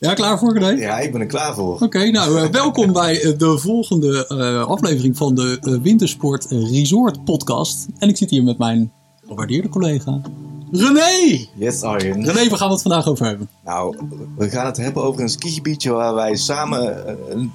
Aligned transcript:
Ja, 0.00 0.14
klaar 0.14 0.38
voor 0.38 0.58
René? 0.58 0.68
Ja, 0.68 0.98
ik 0.98 1.12
ben 1.12 1.20
er 1.20 1.26
klaar 1.26 1.54
voor. 1.54 1.80
Oké, 1.80 2.10
nou 2.10 2.40
uh, 2.40 2.46
welkom 2.46 2.92
bij 2.92 3.22
uh, 3.22 3.38
de 3.38 3.58
volgende 3.58 4.28
uh, 4.28 4.64
aflevering 4.64 5.16
van 5.16 5.34
de 5.34 5.78
Wintersport 5.82 6.46
Resort 6.50 7.24
podcast. 7.24 7.86
En 7.98 8.08
ik 8.08 8.16
zit 8.16 8.30
hier 8.30 8.42
met 8.42 8.58
mijn 8.58 8.92
gewaardeerde 9.26 9.68
collega 9.68 10.20
René! 10.70 11.46
Yes, 11.54 11.82
Arjen. 11.82 12.24
René, 12.24 12.48
waar 12.48 12.58
gaan 12.58 12.68
we 12.68 12.72
het 12.72 12.82
vandaag 12.82 13.06
over 13.06 13.26
hebben? 13.26 13.48
Nou, 13.64 13.96
we 14.36 14.50
gaan 14.50 14.66
het 14.66 14.76
hebben 14.76 15.02
over 15.02 15.20
een 15.22 15.28
skigebiedje 15.28 15.92
waar 15.92 16.14
wij 16.14 16.36
samen, 16.36 17.04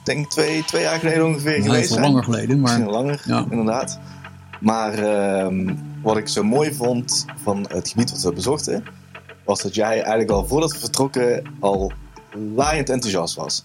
denk 0.04 0.30
twee, 0.30 0.64
twee 0.66 0.82
jaar 0.82 1.00
geleden 1.00 1.26
ongeveer 1.26 1.60
nou, 1.60 1.64
geweest 1.64 1.92
zijn. 1.92 2.02
langer 2.02 2.24
geleden, 2.24 2.60
maar... 2.60 2.72
Misschien 2.72 2.92
langer, 2.92 3.22
ja. 3.26 3.46
inderdaad. 3.50 4.00
Maar 4.60 5.00
uh, 5.00 5.70
wat 6.02 6.18
ik 6.18 6.28
zo 6.28 6.44
mooi 6.44 6.74
vond 6.74 7.26
van 7.44 7.66
het 7.68 7.90
gebied 7.90 8.12
wat 8.12 8.22
we 8.22 8.34
bezochten, 8.34 8.84
was 9.46 9.62
dat 9.62 9.76
jij 9.76 9.94
eigenlijk 9.94 10.30
al 10.30 10.46
voordat 10.46 10.72
we 10.72 10.80
vertrokken 10.80 11.44
al 11.60 11.92
laaiend 12.56 12.90
enthousiast 12.90 13.36
was. 13.36 13.64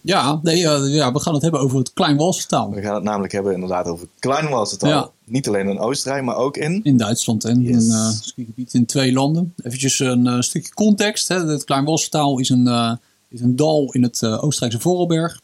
Ja, 0.00 0.40
nee, 0.42 0.60
uh, 0.62 0.94
ja, 0.94 1.12
we 1.12 1.20
gaan 1.20 1.34
het 1.34 1.42
hebben 1.42 1.60
over 1.60 1.78
het 1.78 1.92
Kleinwalsertaal. 1.92 2.70
We 2.70 2.80
gaan 2.80 2.94
het 2.94 3.02
namelijk 3.02 3.32
hebben 3.32 3.54
inderdaad 3.54 3.86
over 3.86 4.00
het 4.00 4.10
Kleinwalsertaal. 4.18 4.90
Ja. 4.90 5.10
Niet 5.24 5.48
alleen 5.48 5.68
in 5.68 5.78
Oostenrijk, 5.78 6.24
maar 6.24 6.36
ook 6.36 6.56
in... 6.56 6.80
In 6.82 6.96
Duitsland 6.96 7.44
en 7.44 7.62
yes. 7.62 7.84
een 7.84 7.90
uh, 7.90 8.10
skigebied 8.10 8.74
in 8.74 8.86
twee 8.86 9.12
landen. 9.12 9.54
Even 9.62 10.06
een 10.06 10.26
uh, 10.26 10.40
stukje 10.40 10.74
context. 10.74 11.28
Hè. 11.28 11.46
Het 11.46 11.64
Kleinwalsertaal 11.64 12.38
is 12.38 12.48
een, 12.48 12.98
is 13.28 13.40
een 13.40 13.56
dal 13.56 13.92
in 13.92 14.02
het 14.02 14.24
Oostenrijkse 14.24 14.80
Vorarlberg. 14.80 15.40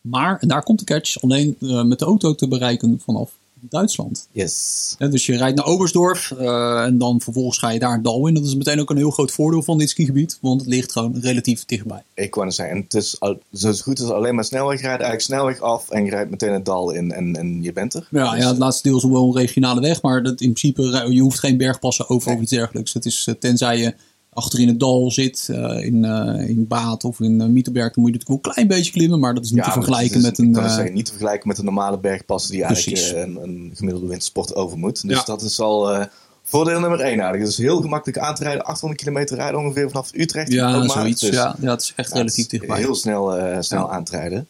Maar, 0.00 0.38
en 0.40 0.48
daar 0.48 0.62
komt 0.62 0.78
de 0.78 0.84
catch, 0.84 1.22
alleen 1.22 1.56
met 1.58 1.98
de 1.98 2.04
auto 2.04 2.34
te 2.34 2.48
bereiken 2.48 3.00
vanaf 3.04 3.30
Duitsland. 3.60 4.28
Yes. 4.32 4.94
Ja, 4.98 5.06
dus 5.06 5.26
je 5.26 5.36
rijdt 5.36 5.56
naar 5.56 5.66
Oberstdorf 5.66 6.30
uh, 6.40 6.84
en 6.84 6.98
dan 6.98 7.20
vervolgens 7.20 7.58
ga 7.58 7.70
je 7.70 7.78
daar 7.78 7.94
een 7.94 8.02
dal 8.02 8.26
in. 8.26 8.34
Dat 8.34 8.44
is 8.44 8.54
meteen 8.54 8.80
ook 8.80 8.90
een 8.90 8.96
heel 8.96 9.10
groot 9.10 9.30
voordeel 9.30 9.62
van 9.62 9.78
dit 9.78 9.90
skigebied, 9.90 10.38
want 10.40 10.60
het 10.60 10.70
ligt 10.70 10.92
gewoon 10.92 11.18
relatief 11.20 11.64
dichtbij. 11.64 12.02
Ik 12.14 12.34
wou 12.34 12.50
zeggen, 12.50 12.76
het 12.76 12.94
is 12.94 13.20
al, 13.20 13.38
zo 13.52 13.72
goed 13.72 14.00
als 14.00 14.10
alleen 14.10 14.34
maar 14.34 14.44
snelweg 14.44 14.80
rijden, 14.80 15.06
eigenlijk 15.06 15.20
snelweg 15.20 15.60
af 15.60 15.90
en 15.90 16.04
je 16.04 16.10
rijdt 16.10 16.30
meteen 16.30 16.52
het 16.52 16.64
dal 16.64 16.90
in 16.90 17.12
en, 17.12 17.36
en 17.36 17.62
je 17.62 17.72
bent 17.72 17.94
er. 17.94 18.08
Ja, 18.10 18.30
dus, 18.30 18.42
ja, 18.42 18.48
het 18.48 18.58
laatste 18.58 18.88
deel 18.88 18.96
is 18.96 19.04
wel 19.04 19.26
een 19.26 19.36
regionale 19.36 19.80
weg, 19.80 20.02
maar 20.02 20.22
dat 20.22 20.40
in 20.40 20.52
principe, 20.52 21.12
je 21.12 21.20
hoeft 21.20 21.38
geen 21.38 21.56
bergpassen 21.56 22.08
over 22.08 22.28
nee. 22.28 22.36
of 22.36 22.42
iets 22.42 22.50
dergelijks. 22.50 22.92
Het 22.92 23.06
is 23.06 23.28
tenzij 23.38 23.78
je 23.78 23.94
achter 24.36 24.60
in 24.60 24.68
het 24.68 24.80
dal 24.80 25.10
zit, 25.10 25.48
uh, 25.50 25.84
in, 25.84 26.04
uh, 26.04 26.48
in 26.48 26.66
Baat 26.66 27.04
of 27.04 27.20
in 27.20 27.40
uh, 27.40 27.46
Mietenberg, 27.46 27.94
dan 27.94 28.02
moet 28.04 28.12
je 28.12 28.18
natuurlijk 28.18 28.28
wel 28.28 28.36
een 28.36 28.52
klein 28.52 28.68
beetje 28.68 28.92
klimmen, 28.92 29.20
maar 29.20 29.34
dat 29.34 29.44
is 29.44 29.50
niet 29.50 29.58
ja, 29.58 29.66
te 29.66 29.72
vergelijken 29.72 30.16
is, 30.16 30.22
met 30.22 30.38
een... 30.38 30.54
Zeggen, 30.54 30.94
niet 30.94 31.04
te 31.04 31.10
vergelijken 31.10 31.48
met 31.48 31.58
een 31.58 31.64
normale 31.64 31.98
bergpas 31.98 32.46
die 32.46 32.62
eigenlijk 32.62 33.12
een, 33.14 33.42
een, 33.42 33.70
gemiddelde 33.74 34.08
wintersport 34.08 34.54
over 34.54 34.78
moet. 34.78 35.08
Dus 35.08 35.16
ja. 35.16 35.24
dat 35.24 35.42
is 35.42 35.60
al 35.60 36.06
voordeel 36.42 36.80
nummer 36.80 37.00
één 37.00 37.08
eigenlijk. 37.08 37.42
Het 37.42 37.52
is 37.52 37.58
heel 37.58 37.80
gemakkelijk 37.80 38.18
aan 38.18 38.34
te 38.34 38.42
rijden, 38.42 38.64
800 38.64 39.00
kilometer 39.00 39.36
rijden 39.36 39.60
ongeveer 39.60 39.88
vanaf 39.88 40.10
Utrecht. 40.14 40.52
Ja, 40.52 40.88
zoiets. 40.88 41.20
Dus, 41.20 41.34
ja, 41.34 41.56
ja, 41.60 41.70
het 41.70 41.82
is 41.82 41.92
echt 41.96 42.12
relatief 42.12 42.46
dichtbij. 42.46 42.78
Heel 42.78 42.94
snel, 42.94 43.38
snel 43.62 43.92
aan 43.92 44.04
te 44.04 44.16
rijden. 44.16 44.48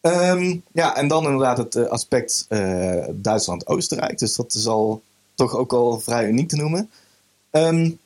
Um, 0.00 0.62
ja, 0.72 0.96
en 0.96 1.08
dan 1.08 1.24
inderdaad 1.24 1.58
het 1.58 1.88
aspect 1.88 2.46
Duitsland-Oostenrijk. 3.12 4.18
Dus 4.18 4.36
dat 4.36 4.54
is 4.54 4.66
al 4.66 5.02
toch 5.34 5.56
ook 5.56 5.72
al 5.72 6.00
vrij 6.00 6.28
uniek 6.28 6.48
te 6.48 6.56
noemen. 6.56 6.90
Um, 7.50 7.98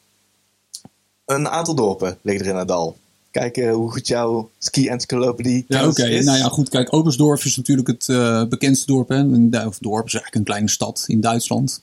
een 1.30 1.48
aantal 1.48 1.74
dorpen 1.74 2.18
liggen 2.22 2.46
er 2.46 2.52
in 2.52 2.58
het 2.58 2.68
dal. 2.68 2.96
Kijken 3.30 3.70
hoe 3.70 3.90
goed 3.90 4.06
jouw 4.06 4.50
ski-encyclopedie 4.58 5.64
ja, 5.68 5.80
oké. 5.80 5.88
Okay. 5.88 6.18
Nou 6.18 6.38
ja, 6.38 6.48
goed. 6.48 6.68
Kijk, 6.68 6.92
Oberstdorf 6.92 7.44
is 7.44 7.56
natuurlijk 7.56 7.88
het 7.88 8.08
uh, 8.08 8.44
bekendste 8.44 8.86
dorp. 8.86 9.08
Hè? 9.08 9.16
Een 9.16 9.66
of 9.66 9.78
dorp 9.78 10.06
is 10.06 10.12
eigenlijk 10.12 10.34
een 10.34 10.44
kleine 10.44 10.68
stad 10.68 11.04
in 11.06 11.20
Duitsland. 11.20 11.82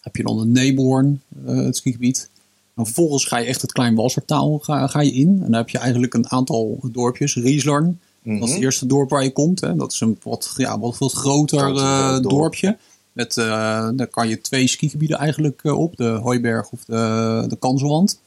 Heb 0.00 0.16
je 0.16 0.22
dan 0.22 0.38
de 0.38 0.46
Neborn, 0.46 1.22
uh, 1.46 1.64
het 1.64 1.76
skigebied. 1.76 2.28
En 2.74 2.84
vervolgens 2.84 3.24
ga 3.24 3.38
je 3.38 3.46
echt 3.46 3.62
het 3.62 3.72
Klein 3.72 3.94
Walsertaal 3.94 4.58
ga, 4.58 4.86
ga 4.86 5.00
je 5.00 5.12
in. 5.12 5.28
En 5.28 5.50
dan 5.50 5.52
heb 5.52 5.68
je 5.68 5.78
eigenlijk 5.78 6.14
een 6.14 6.30
aantal 6.30 6.78
dorpjes. 6.92 7.34
Rieslarn, 7.34 7.84
mm 7.84 7.98
-hmm. 8.22 8.38
dat 8.40 8.48
is 8.48 8.54
het 8.54 8.62
eerste 8.62 8.86
dorp 8.86 9.10
waar 9.10 9.24
je 9.24 9.32
komt. 9.32 9.60
Hè? 9.60 9.76
Dat 9.76 9.92
is 9.92 10.00
een 10.00 10.18
wat, 10.22 10.52
ja, 10.56 10.78
wat 10.78 10.96
veel 10.96 11.08
groter 11.08 11.68
uh, 11.68 12.10
dorp. 12.10 12.30
dorpje. 12.30 12.76
Met, 13.12 13.34
daar 13.34 14.06
kan 14.10 14.28
je 14.28 14.40
twee 14.40 14.66
skigebieden 14.66 15.18
eigenlijk 15.18 15.64
op. 15.64 15.96
De 15.96 16.08
Hooiberg 16.08 16.70
of 16.70 16.84
de, 16.84 17.44
de 17.48 17.56
Kanselwand. 17.56 18.18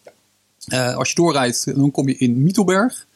Uh, 0.67 0.95
als 0.95 1.09
je 1.09 1.15
doorrijdt, 1.15 1.75
dan 1.75 1.91
kom 1.91 2.07
je 2.07 2.17
in 2.17 2.43
Mietelberg. 2.43 3.07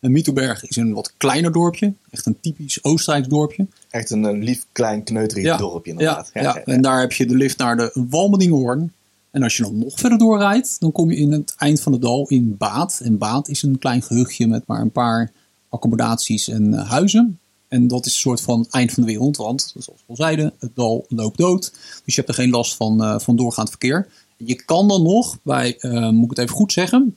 En 0.00 0.12
Mietelberg 0.12 0.64
is 0.64 0.76
een 0.76 0.92
wat 0.92 1.12
kleiner 1.16 1.52
dorpje. 1.52 1.92
Echt 2.10 2.26
een 2.26 2.40
typisch 2.40 2.84
Oostenrijks 2.84 3.28
dorpje. 3.28 3.66
Echt 3.90 4.10
een, 4.10 4.24
een 4.24 4.42
lief, 4.42 4.66
klein, 4.72 5.02
kneuterig 5.02 5.44
ja, 5.44 5.56
dorpje 5.56 5.90
inderdaad. 5.90 6.30
Ja, 6.34 6.42
ja, 6.42 6.54
ja, 6.54 6.64
en 6.64 6.82
daar 6.82 7.00
heb 7.00 7.12
je 7.12 7.26
de 7.26 7.36
lift 7.36 7.58
naar 7.58 7.76
de 7.76 8.06
Walmendingenhoorn. 8.10 8.92
En 9.30 9.42
als 9.42 9.56
je 9.56 9.62
dan 9.62 9.78
nog 9.78 9.98
verder 9.98 10.18
doorrijdt, 10.18 10.80
dan 10.80 10.92
kom 10.92 11.10
je 11.10 11.16
in 11.16 11.32
het 11.32 11.54
eind 11.56 11.80
van 11.80 11.92
het 11.92 12.02
dal 12.02 12.28
in 12.28 12.56
Baat. 12.56 13.00
En 13.04 13.18
Baat 13.18 13.48
is 13.48 13.62
een 13.62 13.78
klein 13.78 14.02
gehuchtje 14.02 14.46
met 14.46 14.66
maar 14.66 14.80
een 14.80 14.90
paar 14.90 15.32
accommodaties 15.68 16.48
en 16.48 16.72
uh, 16.72 16.90
huizen. 16.90 17.38
En 17.68 17.88
dat 17.88 18.06
is 18.06 18.12
een 18.12 18.18
soort 18.18 18.40
van 18.40 18.66
eind 18.70 18.92
van 18.92 19.02
de 19.02 19.08
wereld, 19.08 19.36
want 19.36 19.72
zoals 19.78 19.86
we 19.86 20.04
al 20.06 20.16
zeiden, 20.16 20.52
het 20.58 20.70
dal 20.74 21.06
loopt 21.08 21.38
dood. 21.38 21.72
Dus 22.04 22.14
je 22.14 22.20
hebt 22.20 22.28
er 22.28 22.42
geen 22.42 22.50
last 22.50 22.76
van, 22.76 23.02
uh, 23.02 23.18
van 23.18 23.36
doorgaand 23.36 23.68
verkeer. 23.68 24.08
Je 24.44 24.64
kan 24.64 24.88
dan 24.88 25.02
nog 25.02 25.38
bij, 25.42 25.76
uh, 25.80 26.08
moet 26.08 26.24
ik 26.24 26.30
het 26.30 26.38
even 26.38 26.56
goed 26.56 26.72
zeggen, 26.72 27.16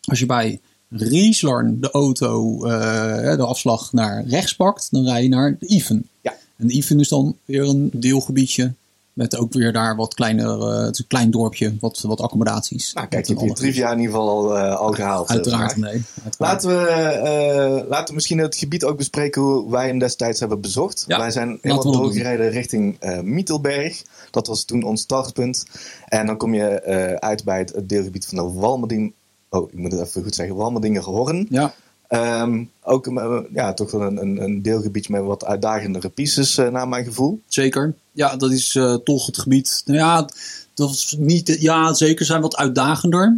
als 0.00 0.18
je 0.18 0.26
bij 0.26 0.60
Rieslarn 0.88 1.80
de 1.80 1.90
auto, 1.90 2.64
uh, 2.66 3.36
de 3.36 3.44
afslag 3.44 3.92
naar 3.92 4.24
rechts 4.26 4.56
pakt, 4.56 4.88
dan 4.90 5.04
rij 5.04 5.22
je 5.22 5.28
naar 5.28 5.56
de 5.58 5.66
Iven. 5.66 6.08
Ja. 6.20 6.34
En 6.56 6.66
de 6.66 6.74
Iven 6.74 7.00
is 7.00 7.08
dan 7.08 7.36
weer 7.44 7.68
een 7.68 7.90
deelgebiedje 7.92 8.72
met 9.14 9.36
ook 9.36 9.52
weer 9.52 9.72
daar 9.72 9.96
wat 9.96 10.14
kleiner, 10.14 10.58
uh, 10.58 10.84
het 10.84 10.94
is 10.94 10.98
een 10.98 11.06
klein 11.06 11.30
dorpje, 11.30 11.76
wat, 11.80 12.00
wat 12.00 12.20
accommodaties. 12.20 12.92
Nou, 12.92 13.06
kijk, 13.06 13.26
je 13.26 13.34
hebt 13.34 13.46
je 13.46 13.52
trivia 13.52 13.92
in 13.92 13.98
ieder 13.98 14.14
geval 14.14 14.28
al, 14.28 14.56
uh, 14.56 14.76
al 14.76 14.92
gehaald. 14.92 15.28
Uiteraard, 15.28 15.76
nee. 15.76 16.02
Uiteraard. 16.24 16.38
Laten, 16.38 16.68
we, 16.68 17.80
uh, 17.82 17.88
laten 17.88 18.06
we 18.06 18.14
misschien 18.14 18.38
het 18.38 18.56
gebied 18.56 18.84
ook 18.84 18.96
bespreken 18.96 19.42
hoe 19.42 19.70
wij 19.70 19.86
hem 19.86 19.98
destijds 19.98 20.40
hebben 20.40 20.60
bezocht. 20.60 21.04
Ja, 21.06 21.18
wij 21.18 21.30
zijn 21.30 21.58
helemaal 21.60 21.92
doorgereden 21.92 22.50
richting 22.50 22.98
Mietelberg. 23.22 24.02
Dat 24.30 24.46
was 24.46 24.64
toen 24.64 24.82
ons 24.82 25.00
startpunt. 25.00 25.66
En 26.04 26.26
dan 26.26 26.36
kom 26.36 26.54
je 26.54 26.82
uit 27.20 27.44
bij 27.44 27.58
het 27.58 27.88
deelgebied 27.88 28.26
van 28.26 28.36
de 28.36 28.60
Walmerding. 28.60 29.14
Oh, 29.48 29.72
ik 29.72 29.78
moet 29.78 29.92
het 29.92 30.00
even 30.00 30.22
goed 30.22 30.34
zeggen. 30.34 30.56
Walmerdingen-Horn. 30.56 31.46
Ja. 31.50 31.74
Um, 32.08 32.70
ook 32.82 33.10
ja, 33.52 33.74
toch 33.74 33.90
wel 33.90 34.02
een, 34.02 34.22
een, 34.22 34.42
een 34.42 34.62
deelgebiedje 34.62 35.12
met 35.12 35.22
wat 35.22 35.44
uitdagendere 35.44 36.08
pistes, 36.08 36.58
uh, 36.58 36.68
naar 36.68 36.88
mijn 36.88 37.04
gevoel. 37.04 37.40
Zeker. 37.46 37.94
Ja, 38.12 38.36
dat 38.36 38.52
is 38.52 38.74
uh, 38.74 38.94
toch 38.94 39.26
het 39.26 39.38
gebied. 39.38 39.82
Nou 39.84 39.98
ja, 39.98 40.28
dat 40.74 40.90
is 40.90 41.16
niet, 41.18 41.56
ja, 41.60 41.94
zeker 41.94 42.26
zijn 42.26 42.40
wat 42.40 42.56
uitdagender. 42.56 43.36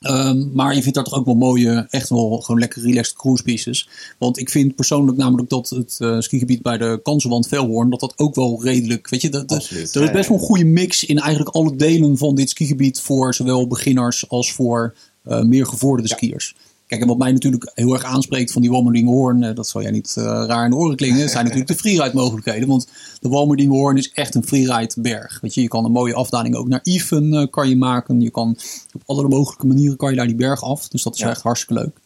Um, 0.00 0.50
maar 0.54 0.74
je 0.74 0.80
vindt 0.80 0.94
daar 0.94 1.04
toch 1.04 1.18
ook 1.18 1.24
wel 1.24 1.34
mooie, 1.34 1.86
echt 1.90 2.08
wel 2.08 2.40
gewoon 2.40 2.60
lekker 2.60 2.82
relaxed 2.82 3.16
cruise 3.16 3.42
pieces. 3.42 3.88
Want 4.18 4.38
ik 4.38 4.50
vind 4.50 4.74
persoonlijk 4.74 5.18
namelijk 5.18 5.48
dat 5.48 5.68
het 5.68 5.96
uh, 5.98 6.20
skigebied 6.20 6.62
bij 6.62 6.78
de 6.78 7.00
Kansenwand 7.02 7.48
Velhoorn, 7.48 7.90
dat 7.90 8.00
dat 8.00 8.12
ook 8.16 8.34
wel 8.34 8.62
redelijk, 8.62 9.08
weet 9.08 9.22
je, 9.22 9.28
dat, 9.28 9.50
er 9.50 9.70
is 9.70 9.90
best 9.92 10.28
wel 10.28 10.38
een 10.38 10.44
goede 10.44 10.64
mix 10.64 11.04
in 11.04 11.18
eigenlijk 11.18 11.56
alle 11.56 11.76
delen 11.76 12.18
van 12.18 12.34
dit 12.34 12.50
skigebied 12.50 13.00
voor 13.00 13.34
zowel 13.34 13.66
beginners 13.66 14.28
als 14.28 14.52
voor 14.52 14.94
uh, 15.28 15.42
meer 15.42 15.66
gevorderde 15.66 16.08
ja. 16.08 16.16
skiers. 16.16 16.54
Kijk, 16.86 17.00
en 17.00 17.06
wat 17.06 17.18
mij 17.18 17.32
natuurlijk 17.32 17.70
heel 17.74 17.92
erg 17.92 18.04
aanspreekt 18.04 18.52
van 18.52 18.62
die 18.62 18.70
Walmerdingenhoorn, 18.70 19.42
uh, 19.42 19.54
dat 19.54 19.68
zal 19.68 19.82
jij 19.82 19.90
niet 19.90 20.14
uh, 20.18 20.24
raar 20.24 20.64
in 20.64 20.70
de 20.70 20.76
oren 20.76 20.96
klinken, 20.96 21.28
zijn 21.28 21.44
natuurlijk 21.44 21.70
de 21.70 21.76
freeride 21.76 22.14
mogelijkheden. 22.14 22.68
Want 22.68 22.88
de 23.20 23.28
Walmerdingenhoorn 23.28 23.96
is 23.96 24.12
echt 24.12 24.34
een 24.34 24.46
freeride 24.46 25.00
berg. 25.00 25.40
Weet 25.40 25.54
je, 25.54 25.62
je 25.62 25.68
kan 25.68 25.84
een 25.84 25.92
mooie 25.92 26.14
afdaling 26.14 26.54
ook 26.54 26.68
naar 26.68 26.80
Even 26.82 27.32
uh, 27.32 27.46
kan 27.50 27.68
je 27.68 27.76
maken. 27.76 28.20
Je 28.20 28.30
kan 28.30 28.56
op 28.92 29.02
alle 29.06 29.28
mogelijke 29.28 29.66
manieren 29.66 29.96
kan 29.96 30.10
je 30.10 30.16
daar 30.16 30.26
die 30.26 30.36
berg 30.36 30.62
af. 30.62 30.88
Dus 30.88 31.02
dat 31.02 31.14
is 31.14 31.20
ja. 31.20 31.30
echt 31.30 31.42
hartstikke 31.42 31.82
leuk. 31.82 32.00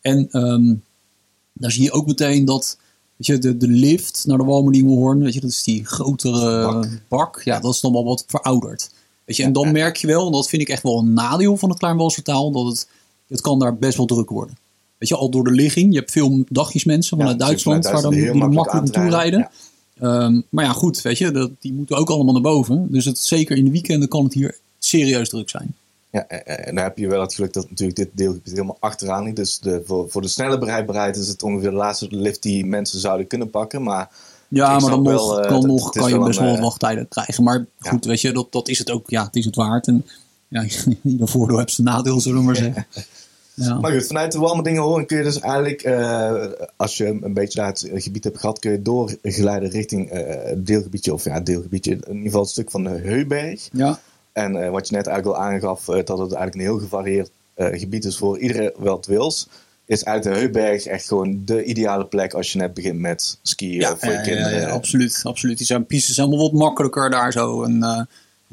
En 0.00 0.28
um, 0.30 0.82
daar 1.52 1.70
zie 1.70 1.82
je 1.82 1.92
ook 1.92 2.06
meteen 2.06 2.44
dat 2.44 2.78
weet 3.16 3.26
je, 3.26 3.38
de, 3.38 3.56
de 3.56 3.68
lift 3.68 4.24
naar 4.26 4.38
de 4.38 4.44
Walmerdingenhoorn, 4.44 5.22
weet 5.22 5.34
je, 5.34 5.40
dat 5.40 5.50
is 5.50 5.62
die 5.62 5.86
grotere 5.86 6.62
bak. 6.72 6.88
bak. 7.08 7.42
Ja, 7.44 7.60
dat 7.60 7.74
is 7.74 7.80
dan 7.80 7.92
wel 7.92 8.04
wat 8.04 8.24
verouderd. 8.26 8.90
Weet 9.24 9.36
je, 9.36 9.42
en 9.42 9.52
dan 9.52 9.72
merk 9.72 9.96
je 9.96 10.06
wel, 10.06 10.26
en 10.26 10.32
dat 10.32 10.48
vind 10.48 10.62
ik 10.62 10.68
echt 10.68 10.82
wel 10.82 10.98
een 10.98 11.12
nadeel 11.12 11.56
van 11.56 11.68
het 11.68 11.78
Kleinwalsertaal, 11.78 12.50
dat 12.50 12.66
het 12.66 12.88
het 13.32 13.40
kan 13.40 13.58
daar 13.58 13.76
best 13.76 13.96
wel 13.96 14.06
druk 14.06 14.30
worden. 14.30 14.56
Weet 14.98 15.08
je, 15.08 15.16
al 15.16 15.30
door 15.30 15.44
de 15.44 15.50
ligging. 15.50 15.92
Je 15.92 15.98
hebt 15.98 16.10
veel 16.10 16.44
dagjes 16.48 16.84
mensen 16.84 17.16
vanuit 17.16 17.38
ja, 17.38 17.46
Duitsland 17.46 17.84
waar 17.84 18.02
dan 18.02 18.10
die 18.10 18.24
makkelijk, 18.24 18.52
makkelijk 18.52 18.86
naartoe 18.86 19.10
rijden. 19.10 19.50
Ja. 20.00 20.24
Um, 20.24 20.44
maar 20.48 20.64
ja, 20.64 20.72
goed, 20.72 21.02
weet 21.02 21.18
je, 21.18 21.30
dat, 21.30 21.50
die 21.58 21.72
moeten 21.72 21.96
ook 21.96 22.10
allemaal 22.10 22.32
naar 22.32 22.42
boven. 22.42 22.86
Dus 22.90 23.04
het, 23.04 23.18
zeker 23.18 23.56
in 23.56 23.64
de 23.64 23.70
weekenden 23.70 24.08
kan 24.08 24.24
het 24.24 24.34
hier 24.34 24.58
serieus 24.78 25.28
druk 25.28 25.50
zijn. 25.50 25.74
Ja, 26.10 26.26
en 26.28 26.74
dan 26.74 26.84
heb 26.84 26.98
je 26.98 27.08
wel 27.08 27.20
het 27.20 27.34
geluk 27.34 27.52
dat 27.52 27.70
natuurlijk 27.70 27.98
dit 27.98 28.08
deelgebied 28.12 28.52
helemaal 28.52 28.76
achteraan 28.80 29.24
ligt. 29.24 29.36
Dus 29.36 29.58
de, 29.58 29.82
voor, 29.86 30.10
voor 30.10 30.22
de 30.22 30.28
snelle 30.28 30.58
bereidbaarheid 30.58 31.16
is 31.16 31.28
het 31.28 31.42
ongeveer 31.42 31.70
de 31.70 31.76
laatste 31.76 32.06
lift 32.10 32.42
die 32.42 32.66
mensen 32.66 33.00
zouden 33.00 33.26
kunnen 33.26 33.50
pakken. 33.50 33.82
Maar 33.82 34.10
ja, 34.48 34.78
maar 34.78 34.90
dan 34.90 35.02
nog, 35.02 35.12
wel, 35.12 35.40
kan, 35.46 35.66
nog, 35.66 35.90
kan 35.90 36.10
je 36.10 36.18
best 36.18 36.38
wel 36.38 36.50
wat 36.50 36.58
wachttijden 36.58 37.08
krijgen. 37.08 37.44
Maar 37.44 37.66
goed, 37.78 38.04
ja. 38.04 38.10
weet 38.10 38.20
je, 38.20 38.32
dat, 38.32 38.52
dat 38.52 38.68
is 38.68 38.78
het 38.78 38.90
ook. 38.90 39.10
Ja, 39.10 39.24
het 39.24 39.36
is 39.36 39.44
het 39.44 39.56
waard. 39.56 39.86
En 39.86 40.06
ja, 40.48 40.66
ieder 41.02 41.28
voordeel 41.28 41.58
heeft 41.58 41.72
zijn 41.72 41.86
nadeel, 41.86 42.20
zullen 42.20 42.38
we 42.38 42.44
maar 42.44 42.56
zeggen. 42.56 42.86
Ja. 43.54 43.78
Maar 43.78 43.92
goed, 43.92 44.06
vanuit 44.06 44.32
de 44.32 44.38
warme 44.38 44.62
dingen 44.62 44.82
horen 44.82 45.06
kun 45.06 45.16
je 45.16 45.22
dus 45.22 45.40
eigenlijk, 45.40 45.84
uh, 45.86 46.44
als 46.76 46.96
je 46.96 47.06
een 47.06 47.34
beetje 47.34 47.60
naar 47.60 47.68
het 47.68 47.88
gebied 47.94 48.24
hebt 48.24 48.38
gehad, 48.38 48.58
kun 48.58 48.70
je 48.70 48.82
doorgeleiden 48.82 49.70
richting 49.70 50.12
uh, 50.12 50.18
het 50.26 50.66
deelgebiedje, 50.66 51.12
of 51.12 51.24
ja, 51.24 51.40
deelgebiedje, 51.40 51.90
in 51.90 52.06
ieder 52.08 52.22
geval 52.22 52.40
het 52.40 52.50
stuk 52.50 52.70
van 52.70 52.82
de 52.82 52.90
Heuberg. 52.90 53.68
Ja. 53.72 54.00
En 54.32 54.54
uh, 54.56 54.70
wat 54.70 54.88
je 54.88 54.94
net 54.94 55.06
eigenlijk 55.06 55.38
al 55.38 55.44
aangaf, 55.44 55.84
dat 55.84 56.08
het 56.08 56.18
eigenlijk 56.18 56.54
een 56.54 56.60
heel 56.60 56.78
gevarieerd 56.78 57.30
eh, 57.54 57.78
gebied 57.78 58.04
is 58.04 58.16
voor 58.16 58.38
iedereen 58.38 58.70
wat 58.76 59.06
wils, 59.06 59.48
is 59.86 60.04
uit 60.04 60.22
de 60.22 60.28
Heuberg 60.30 60.84
echt 60.84 61.06
gewoon 61.06 61.42
de 61.44 61.64
ideale 61.64 62.04
plek 62.04 62.34
als 62.34 62.52
je 62.52 62.58
net 62.58 62.74
begint 62.74 62.98
met 62.98 63.38
skiën 63.42 63.80
Ja, 63.80 63.96
voor 63.96 64.08
je 64.12 64.16
eh, 64.16 64.22
kinderen. 64.24 64.70
absoluut, 64.70 65.20
absoluut. 65.22 65.56
Die 65.58 65.66
zijn 65.66 65.86
pistes 65.86 66.18
allemaal 66.18 66.38
wat 66.38 66.52
makkelijker 66.52 67.10
daar 67.10 67.32
zo. 67.32 67.62
En, 67.62 67.82
eh, 67.82 68.00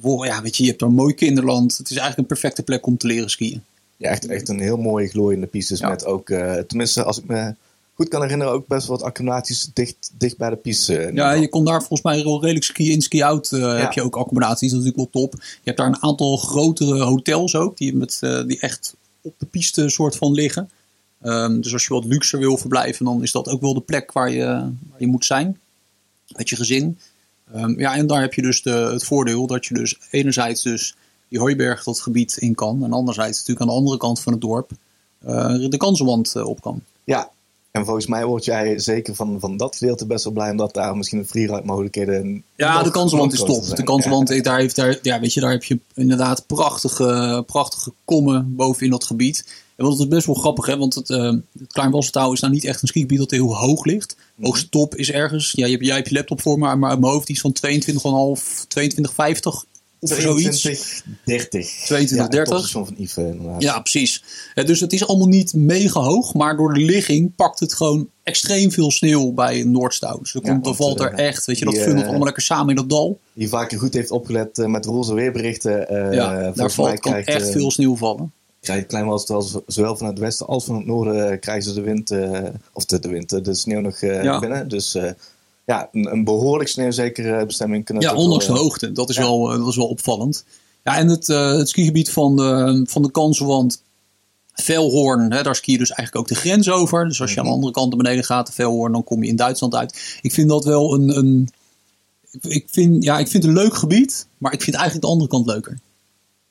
voor- 0.01 0.25
ja, 0.25 0.41
weet 0.41 0.57
je, 0.57 0.63
je 0.63 0.69
hebt 0.69 0.81
een 0.81 0.93
mooi 0.93 1.13
kinderland. 1.13 1.77
Het 1.77 1.89
is 1.89 1.97
eigenlijk 1.97 2.17
een 2.17 2.35
perfecte 2.37 2.63
plek 2.63 2.85
om 2.85 2.97
te 2.97 3.07
leren 3.07 3.29
skiën. 3.29 3.63
Ja, 3.99 4.09
echt, 4.09 4.25
echt 4.25 4.49
een 4.49 4.59
heel 4.59 4.77
mooie 4.77 5.07
glooiende 5.07 5.47
pistes 5.47 5.79
Ja. 5.79 5.89
met 5.89 6.05
ook, 6.05 6.29
eh, 6.29 6.53
tenminste 6.55 7.03
als 7.03 7.17
ik 7.17 7.25
me 7.27 7.55
goed 7.93 8.07
kan 8.07 8.21
herinneren, 8.21 8.53
ook 8.53 8.67
best 8.67 8.87
wel 8.87 8.97
wat 8.97 9.05
accommodaties 9.05 9.69
dicht, 9.73 10.11
dicht 10.17 10.37
bij 10.37 10.49
de 10.49 10.55
piste. 10.55 10.93
ieder 10.93 11.13
Ja, 11.13 11.31
je 11.31 11.49
kon 11.49 11.65
daar 11.65 11.79
volgens 11.79 12.01
mij 12.01 12.23
wel 12.23 12.41
redelijk 12.41 12.65
skiën 12.65 12.91
in, 12.91 13.01
ski-out. 13.01 13.51
eh, 13.51 13.77
Heb 13.79 13.91
je 13.91 14.01
ook 14.03 14.15
accommodaties, 14.17 14.71
dat 14.71 14.79
is 14.79 14.85
natuurlijk 14.85 15.13
wel 15.13 15.23
top. 15.23 15.33
Je 15.41 15.47
hebt 15.63 15.77
daar 15.77 15.87
een 15.87 16.03
aantal 16.03 16.37
grotere 16.37 17.03
hotels 17.03 17.55
ook, 17.55 17.77
die, 17.77 17.95
met, 17.95 18.17
eh, 18.21 18.43
die 18.45 18.59
echt 18.59 18.95
op 19.21 19.33
de 19.37 19.45
piste 19.45 19.89
soort 19.89 20.15
van 20.15 20.31
liggen. 20.33 20.69
Ehm, 21.21 21.61
dus 21.61 21.73
als 21.73 21.85
je 21.85 21.93
wat 21.93 22.05
luxer 22.05 22.39
wil 22.39 22.57
verblijven, 22.57 23.05
dan 23.05 23.23
is 23.23 23.31
dat 23.31 23.47
ook 23.49 23.61
wel 23.61 23.73
de 23.73 23.81
plek 23.81 24.11
waar 24.11 24.31
je, 24.31 24.45
waar 24.89 24.99
je 24.99 25.07
moet 25.07 25.25
zijn. 25.25 25.59
Met 26.35 26.49
je 26.49 26.55
gezin. 26.55 26.97
Ehm, 27.53 27.79
ja, 27.79 27.95
en 27.95 28.07
daar 28.07 28.21
heb 28.21 28.33
je 28.33 28.41
dus 28.41 28.61
de, 28.61 28.71
het 28.71 29.03
voordeel 29.03 29.47
dat 29.47 29.65
je 29.65 29.73
dus 29.73 29.97
enerzijds 30.09 30.61
dus 30.61 30.95
die 31.29 31.39
hooiberg 31.39 31.83
dat 31.83 32.01
gebied 32.01 32.37
in 32.37 32.55
kan. 32.55 32.83
En 32.83 32.93
anderzijds 32.93 33.37
natuurlijk 33.37 33.61
aan 33.61 33.67
de 33.67 33.79
andere 33.81 33.97
kant 33.97 34.19
van 34.19 34.33
het 34.33 34.41
dorp 34.41 34.71
eh, 35.19 35.69
de 35.69 35.77
kansenwand 35.77 36.35
eh, 36.35 36.47
op 36.47 36.61
kan. 36.61 36.81
Ja, 37.03 37.29
en 37.71 37.85
volgens 37.85 38.05
mij 38.05 38.25
word 38.25 38.45
jij 38.45 38.79
zeker 38.79 39.15
van, 39.15 39.39
van 39.39 39.57
dat 39.57 39.75
gedeelte 39.75 40.05
best 40.05 40.23
wel 40.23 40.33
blij, 40.33 40.51
omdat 40.51 40.73
daar 40.73 40.97
misschien 40.97 41.19
een 41.19 41.27
freeride 41.27 41.61
mogelijkheden. 41.65 42.43
Ja, 42.55 42.83
de 42.83 42.91
kansenwand 42.91 43.31
nog 43.31 43.41
is 43.41 43.53
top. 43.53 43.61
De 43.61 43.67
zijn. 43.67 43.83
kansenwand, 43.83 44.43
daar, 44.43 44.59
heeft, 44.59 44.75
daar, 44.75 44.99
ja, 45.01 45.19
weet 45.19 45.33
je, 45.33 45.39
daar 45.39 45.51
heb 45.51 45.63
je 45.63 45.79
inderdaad 45.93 46.47
prachtige, 46.47 47.43
prachtige 47.45 47.91
kommen 48.05 48.55
bovenin 48.55 48.91
dat 48.91 49.03
gebied. 49.03 49.67
En 49.75 49.85
wat 49.85 49.99
is 49.99 50.07
best 50.07 50.25
wel 50.25 50.35
grappig, 50.35 50.65
hè? 50.65 50.77
want 50.77 50.95
het, 50.95 51.07
het 51.07 51.43
Klein 51.67 51.93
is 51.93 52.11
nou 52.11 52.49
niet 52.49 52.65
echt 52.65 52.81
een 52.81 52.87
skigebied 52.87 53.17
dat 53.17 53.31
heel 53.31 53.55
hoog 53.55 53.85
ligt. 53.85 54.15
De 54.35 54.45
hoogste 54.45 54.69
top 54.69 54.95
is 54.95 55.11
ergens, 55.11 55.51
ja, 55.51 55.65
je 55.65 55.71
hebt, 55.71 55.85
jij 55.85 55.95
hebt 55.95 56.09
je 56.09 56.15
laptop 56.15 56.41
voor 56.41 56.59
maar 56.59 56.69
uit 56.69 56.99
mijn 56.99 57.11
hoofd 57.11 57.29
iets 57.29 57.41
van 57.41 57.55
22,5, 58.35 58.43
22,50 58.79 59.69
of 59.99 60.09
zoiets. 60.21 60.59
22, 60.59 61.03
30. 61.23 61.67
22, 61.85 62.17
ja, 62.17 62.23
het 62.23 62.31
30. 62.31 62.49
topstation 62.53 62.85
van 62.85 62.95
Yves 62.97 63.17
inderdaad. 63.31 63.61
Ja, 63.61 63.79
precies. 63.79 64.23
Eh, 64.53 64.65
dus 64.65 64.79
het 64.79 64.93
is 64.93 65.07
allemaal 65.07 65.27
niet 65.27 65.53
mega 65.53 65.99
hoog, 65.99 66.33
maar 66.33 66.57
door 66.57 66.73
de 66.73 66.79
ligging 66.79 67.35
pakt 67.35 67.59
het 67.59 67.73
gewoon 67.73 68.09
extreem 68.23 68.71
veel 68.71 68.91
sneeuw 68.91 69.31
bij 69.31 69.63
Noordstouw. 69.63 70.19
Dus 70.19 70.33
er, 70.33 70.41
Ja, 70.45 70.57
komt, 70.59 70.75
valt 70.75 70.99
er 70.99 71.13
echt, 71.13 71.45
weet 71.45 71.59
je, 71.59 71.65
dat 71.65 71.77
funnelt 71.77 72.01
eh, 72.01 72.07
allemaal 72.07 72.25
lekker 72.25 72.43
samen 72.43 72.69
in 72.69 72.75
dat 72.75 72.89
dal. 72.89 73.19
Die 73.33 73.49
vaker 73.49 73.79
goed 73.79 73.93
heeft 73.93 74.11
opgelet 74.11 74.57
eh, 74.59 74.65
met 74.65 74.85
roze 74.85 75.13
weerberichten. 75.13 75.87
eh, 75.89 76.13
ja, 76.13 76.33
daar 76.33 76.43
volgens 76.43 76.57
mij 76.57 76.85
valt, 76.85 76.99
kan 76.99 77.11
krijgt, 77.11 77.27
echt 77.27 77.49
veel 77.51 77.71
sneeuw 77.71 77.95
vallen. 77.95 78.31
krijgt 78.61 78.87
Klein 78.87 79.19
z- 79.19 79.55
zowel 79.67 79.95
vanuit 79.95 80.13
het 80.15 80.23
westen 80.25 80.47
als 80.47 80.65
van 80.65 80.75
het 80.75 80.85
noorden 80.85 81.39
krijgen 81.39 81.63
ze 81.63 81.73
de 81.73 81.81
wind, 81.81 82.11
eh, 82.11 82.39
of 82.73 82.85
de, 82.85 82.99
de 82.99 83.09
wind, 83.09 83.45
de 83.45 83.55
sneeuw 83.55 83.79
nog 83.81 84.01
eh, 84.01 84.23
Ja. 84.23 84.39
binnen. 84.39 84.67
Dus 84.67 84.95
eh, 84.95 85.11
ja, 85.69 85.89
een, 85.91 86.11
een 86.11 86.23
behoorlijk 86.23 86.69
sneeuwzekere 86.69 87.45
bestemming 87.45 87.85
kunnen 87.85 88.03
Ja, 88.03 88.15
ondanks 88.15 88.45
de 88.45 88.51
hoogte. 88.51 88.91
Dat 88.91 89.09
is, 89.09 89.15
ja. 89.15 89.21
wel, 89.21 89.51
eh, 89.51 89.57
dat 89.57 89.67
is 89.67 89.75
wel 89.75 89.87
opvallend. 89.87 90.45
Ja, 90.83 90.97
en 90.97 91.07
het, 91.07 91.29
eh, 91.29 91.51
het 91.57 91.69
skigebied 91.69 92.11
van 92.11 92.35
de, 92.35 92.81
van 92.87 93.01
de 93.01 93.11
Kansenwand, 93.11 93.83
Velhoorn, 94.53 95.31
hè, 95.31 95.43
daar 95.43 95.55
ski 95.55 95.71
je 95.71 95.77
dus 95.77 95.89
eigenlijk 95.91 96.17
ook 96.17 96.35
de 96.35 96.41
grens 96.41 96.69
over. 96.69 97.07
Dus 97.07 97.21
als 97.21 97.33
je 97.33 97.37
aan 97.37 97.43
Mhm. 97.43 97.51
de 97.51 97.57
andere 97.57 97.73
kant 97.73 97.87
naar 97.89 98.03
beneden 98.03 98.23
gaat, 98.23 98.47
de 98.47 98.53
Velhoorn, 98.53 98.91
dan 98.91 99.03
kom 99.03 99.23
je 99.23 99.29
in 99.29 99.35
Duitsland 99.35 99.75
uit. 99.75 100.17
Ik 100.21 100.33
vind 100.33 100.49
dat 100.49 100.65
wel 100.65 100.93
een, 100.93 101.17
een 101.17 101.49
ik 102.41 102.67
vind, 102.71 103.03
ja, 103.03 103.19
ik 103.19 103.27
vind 103.27 103.43
het 103.43 103.51
een 103.51 103.59
leuk 103.61 103.73
gebied, 103.75 104.27
maar 104.37 104.53
ik 104.53 104.61
vind 104.61 104.75
eigenlijk 104.75 105.05
de 105.05 105.11
andere 105.11 105.29
kant 105.29 105.45
leuker. 105.45 105.79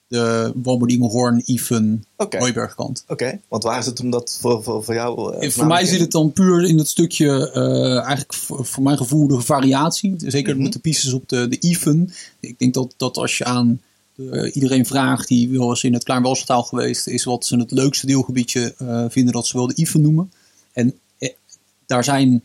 De 0.09 0.53
Womerdingelhoorn, 0.63 1.43
Iven, 1.45 2.05
Oké. 2.17 2.39
Hooibergkant. 2.39 3.05
Oké, 3.09 3.41
want 3.49 3.63
waar 3.63 3.83
zit 3.83 3.99
hem 3.99 4.11
dat 4.11 4.39
voor, 4.41 4.63
voor, 4.63 4.85
voor 4.85 4.95
jou? 4.95 5.37
eh, 5.37 5.51
voor 5.51 5.67
mij 5.67 5.85
zit 5.85 6.01
het 6.01 6.11
dan 6.11 6.33
puur 6.33 6.65
in 6.65 6.79
het 6.79 6.89
stukje, 6.89 7.51
eh, 7.53 7.97
eigenlijk 7.97 8.35
voor, 8.35 8.67
voor 8.67 8.83
mijn 8.83 8.97
gevoel, 8.97 9.27
de 9.27 9.41
variatie. 9.41 10.15
Zeker 10.19 10.55
Mhm. 10.55 10.63
met 10.63 10.73
de 10.73 10.79
pistes 10.79 11.13
op 11.13 11.29
de, 11.29 11.49
de 11.49 11.59
even. 11.59 12.11
Ik 12.41 12.59
denk 12.59 12.75
dat, 12.75 12.95
dat 12.97 13.17
als 13.17 13.39
je 13.39 13.45
aan 13.45 13.81
eh, 14.31 14.55
iedereen 14.55 14.87
vraagt 14.87 15.29
die 15.29 15.49
wel 15.51 15.69
eens 15.69 15.85
in 15.85 15.93
het 15.93 16.05
Klein 16.05 16.23
Walsertaal 16.23 16.63
geweest 16.63 17.07
is, 17.07 17.25
wat 17.25 17.45
ze 17.47 17.57
het 17.59 17.71
leukste 17.71 18.07
deelgebiedje 18.07 18.75
vinden, 19.09 19.33
dat 19.33 19.47
ze 19.47 19.57
wel 19.57 19.67
de 19.67 19.75
even 19.75 20.01
noemen. 20.01 20.33
En 20.73 20.95
eh, 21.19 21.31
daar 21.87 22.05
zijn, 22.05 22.43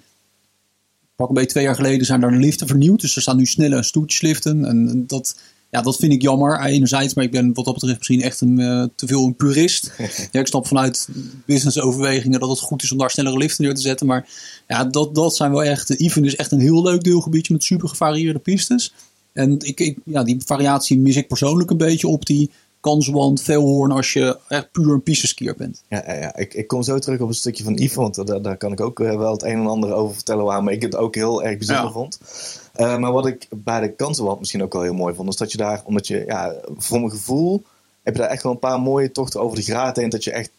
pak 1.16 1.28
een 1.28 1.34
beetje 1.34 1.50
twee 1.50 1.64
jaar 1.64 1.76
geleden, 1.76 2.06
zijn 2.06 2.22
daar 2.22 2.32
de 2.32 2.38
liften 2.38 2.68
vernieuwd. 2.68 3.02
Dus 3.02 3.16
er 3.16 3.22
staan 3.22 3.38
nu 3.38 3.46
snelle 3.46 3.84
stoetjesliften. 3.84 4.66
En 4.66 4.90
en 4.90 5.08
dat, 5.08 5.36
ja, 5.74 5.82
dat 5.82 5.96
vind 5.96 6.14
ik 6.14 6.22
jammer 6.22 6.62
enerzijds, 6.62 7.14
maar 7.14 7.24
ik 7.24 7.32
ben 7.32 7.54
wat 7.54 7.66
dat 7.66 7.74
betreft 7.74 7.98
misschien 7.98 8.22
echt 8.22 8.42
een, 8.42 8.60
eh, 8.60 8.84
te 8.96 9.08
veel 9.08 9.26
een 9.26 9.36
purist. 9.36 9.92
Ja, 10.32 10.40
ik 10.40 10.48
snap 10.48 10.68
vanuit 10.68 11.08
businessoverwegingen 11.46 12.40
dat 12.40 12.50
het 12.50 12.60
goed 12.60 12.84
is 12.84 12.92
om 12.92 12.98
daar 12.98 13.10
snellere 13.10 13.38
liften 13.38 13.64
neer 13.64 13.76
te 13.76 13.82
zetten. 13.82 14.08
Maar 14.08 14.28
ja, 14.68 14.86
dat, 14.86 15.16
dat 15.16 15.36
zijn 15.36 15.52
wel 15.52 15.64
echt. 15.64 16.00
Even 16.00 16.26
is 16.26 16.36
echt 16.36 16.52
een 16.52 16.60
heel 16.60 16.84
leuk 16.84 17.04
deelgebiedje 17.04 17.54
met 17.54 17.64
super 17.64 17.90
gevarieerde 17.90 18.40
pistes. 18.40 18.94
En 19.34 19.60
ik, 19.60 19.80
ik, 19.80 19.98
ja, 20.06 20.24
die 20.24 20.42
variatie 20.46 21.00
mis 21.00 21.16
ik 21.16 21.28
persoonlijk 21.28 21.70
een 21.70 21.78
beetje 21.78 22.08
op 22.08 22.26
die 22.26 22.50
kanswand, 22.80 23.42
veelhoorn 23.42 23.92
als 23.92 24.14
je 24.14 24.38
echt 24.48 24.72
puur 24.72 24.90
een 24.94 25.04
pisteskier 25.04 25.56
bent. 25.56 25.84
Ja, 25.90 26.04
ja, 26.08 26.14
ja. 26.14 26.36
Ik, 26.36 26.54
ik 26.54 26.68
kom 26.68 26.84
zo 26.84 27.00
terug 27.00 27.20
op 27.20 27.28
een 27.28 27.34
stukje 27.34 27.64
van 27.64 27.74
Yves, 27.74 27.96
want 27.96 28.28
daar, 28.28 28.42
daar 28.42 28.58
kan 28.58 28.72
ik 28.72 28.82
ook 28.82 29.00
eh, 29.00 29.18
wel 29.18 29.32
het 29.32 29.44
een 29.44 29.60
en 29.60 29.68
ander 29.68 29.94
over 29.94 30.16
vertellen 30.16 30.46
waarom 30.46 30.68
ik 30.68 30.82
het 30.82 30.96
ook 30.96 31.16
heel 31.16 31.44
erg 31.44 31.58
bijzonder 31.58 31.86
Ja. 31.86 31.92
vond. 31.92 32.18
Eh, 32.74 32.98
maar 32.98 33.12
wat 33.12 33.26
ik 33.26 33.48
bij 33.50 33.80
de 33.82 33.92
kansenwand 33.92 34.40
misschien 34.40 34.64
ook 34.64 34.74
wel 34.74 34.82
heel 34.82 34.94
mooi 34.94 35.16
vond, 35.16 35.30
is 35.30 35.36
dat 35.36 35.52
je 35.52 35.58
daar, 35.58 35.82
omdat 35.86 36.08
je, 36.08 36.24
ja, 36.28 36.56
voor 36.78 37.00
mijn 37.00 37.12
gevoel, 37.12 37.64
heb 38.04 38.14
je 38.16 38.22
daar 38.22 38.30
echt 38.30 38.44
wel 38.44 38.52
een 38.52 38.60
paar 38.60 38.80
mooie 38.80 39.12
tochten 39.12 39.42
over 39.42 39.56
de 39.58 39.64
graad 39.64 39.96
heen, 39.96 40.10
dat 40.10 40.24
je 40.24 40.32
echt, 40.32 40.50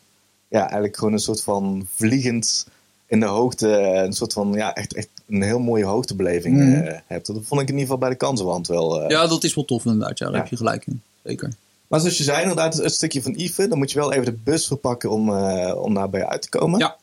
ja, 0.49 0.61
eigenlijk 0.61 0.96
gewoon 0.96 1.12
een 1.12 1.19
soort 1.19 1.43
van 1.43 1.87
vliegend 1.94 2.66
in 3.06 3.20
de 3.20 3.26
hoogte, 3.26 3.69
een 3.78 4.12
soort 4.12 4.32
van, 4.32 4.52
ja, 4.52 4.75
echt, 4.75 4.94
echt 4.94 5.08
een 5.28 5.43
heel 5.43 5.58
mooie 5.58 5.84
hoogtebeleving 5.84 6.56
Mhm. 6.56 6.72
eh, 6.87 6.99
hebt. 7.06 7.26
Dat 7.26 7.37
vond 7.43 7.61
ik 7.61 7.66
in 7.69 7.72
ieder 7.75 7.81
geval 7.81 7.99
bij 7.99 8.08
de 8.08 8.14
kansenwand 8.17 8.67
wel. 8.67 9.02
eh, 9.02 9.08
Ja, 9.10 9.26
dat 9.26 9.44
is 9.44 9.55
wel 9.55 9.64
tof 9.64 9.84
inderdaad. 9.84 10.19
Ja, 10.19 10.25
daar 10.26 10.34
Ja. 10.34 10.40
heb 10.40 10.50
je 10.50 10.56
gelijk 10.56 10.87
in. 10.87 11.02
Zeker. 11.25 11.52
Maar 11.87 12.00
zoals 12.00 12.19
je 12.19 12.25
zei, 12.25 12.40
inderdaad, 12.40 12.75
het 12.76 12.93
stukje 12.94 13.22
van 13.22 13.32
Yves, 13.37 13.69
dan 13.69 13.78
moet 13.78 13.93
je 13.93 13.99
wel 13.99 14.12
even 14.12 14.25
de 14.25 14.38
bus 14.44 14.67
verpakken 14.67 15.10
om, 15.10 15.31
om 15.72 15.94
daar 15.94 16.10
bij 16.10 16.20
je 16.20 16.28
uit 16.28 16.43
te 16.43 16.49
komen. 16.49 16.78
Ja. 16.78 16.96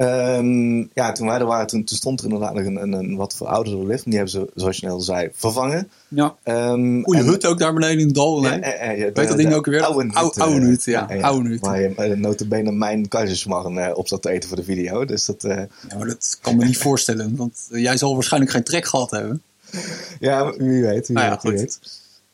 Ehm, 0.00 0.78
ja, 0.94 1.12
toen 1.12 1.26
wij 1.26 1.38
er 1.38 1.46
waren, 1.46 1.66
toen, 1.66 1.84
toen 1.84 1.96
stond 1.96 2.18
er 2.18 2.24
inderdaad 2.24 2.54
nog 2.54 2.64
een, 2.64 2.82
een, 2.82 2.92
een 2.92 3.16
wat 3.16 3.34
verouderde 3.36 3.86
lift. 3.86 4.04
En 4.04 4.10
die 4.10 4.18
hebben 4.20 4.40
ze, 4.40 4.50
zoals 4.54 4.76
je 4.76 4.86
net 4.86 4.94
al 4.94 5.00
zei, 5.00 5.28
vervangen. 5.34 5.88
Ja. 6.08 6.34
En- 6.42 7.04
hut 7.06 7.46
ook 7.46 7.58
daar 7.58 7.72
beneden 7.72 7.98
in 7.98 8.06
het 8.06 8.14
dal. 8.14 8.42
Ja, 8.42 8.60
eh, 8.60 8.90
eh, 8.90 8.98
ja, 8.98 9.04
Weet 9.12 9.28
dat 9.28 9.36
ding 9.36 9.52
ook 9.54 9.66
weer? 9.66 9.82
Oude 9.82 10.02
hut. 10.04 10.38
Oude- 10.38 10.60
eh, 10.60 10.66
hut, 10.66 10.84
ja. 10.84 11.08
Oude 11.20 11.48
hut. 11.48 11.60
Waar 11.60 11.80
je 11.80 11.92
uh, 11.98 12.16
notabene 12.16 12.72
mijn 12.72 13.08
keizersmarren 13.08 13.78
eh, 13.78 13.96
op 13.96 14.08
zat 14.08 14.22
te 14.22 14.30
eten 14.30 14.48
voor 14.48 14.58
de 14.58 14.64
video. 14.64 15.04
Dus 15.04 15.24
dat, 15.24 15.44
eh, 15.44 15.56
Ja, 15.88 15.96
maar 15.98 16.06
dat 16.06 16.38
kan 16.40 16.56
me 16.56 16.64
niet 16.64 16.78
voorstellen. 16.88 17.36
Want 17.36 17.68
eh, 17.70 17.82
jij 17.82 17.96
zal 17.96 18.14
waarschijnlijk 18.14 18.52
geen 18.52 18.64
trek 18.64 18.84
gehad 18.86 19.10
hebben. 19.10 19.42
ja, 20.20 20.52
wie 20.56 20.82
weet. 20.82 21.06
Wie 21.06 21.16
Nou 21.16 21.28
ja, 21.28 21.32
weet, 21.32 21.42
wie 21.42 21.50
goed. 21.52 21.60
weet. 21.60 21.78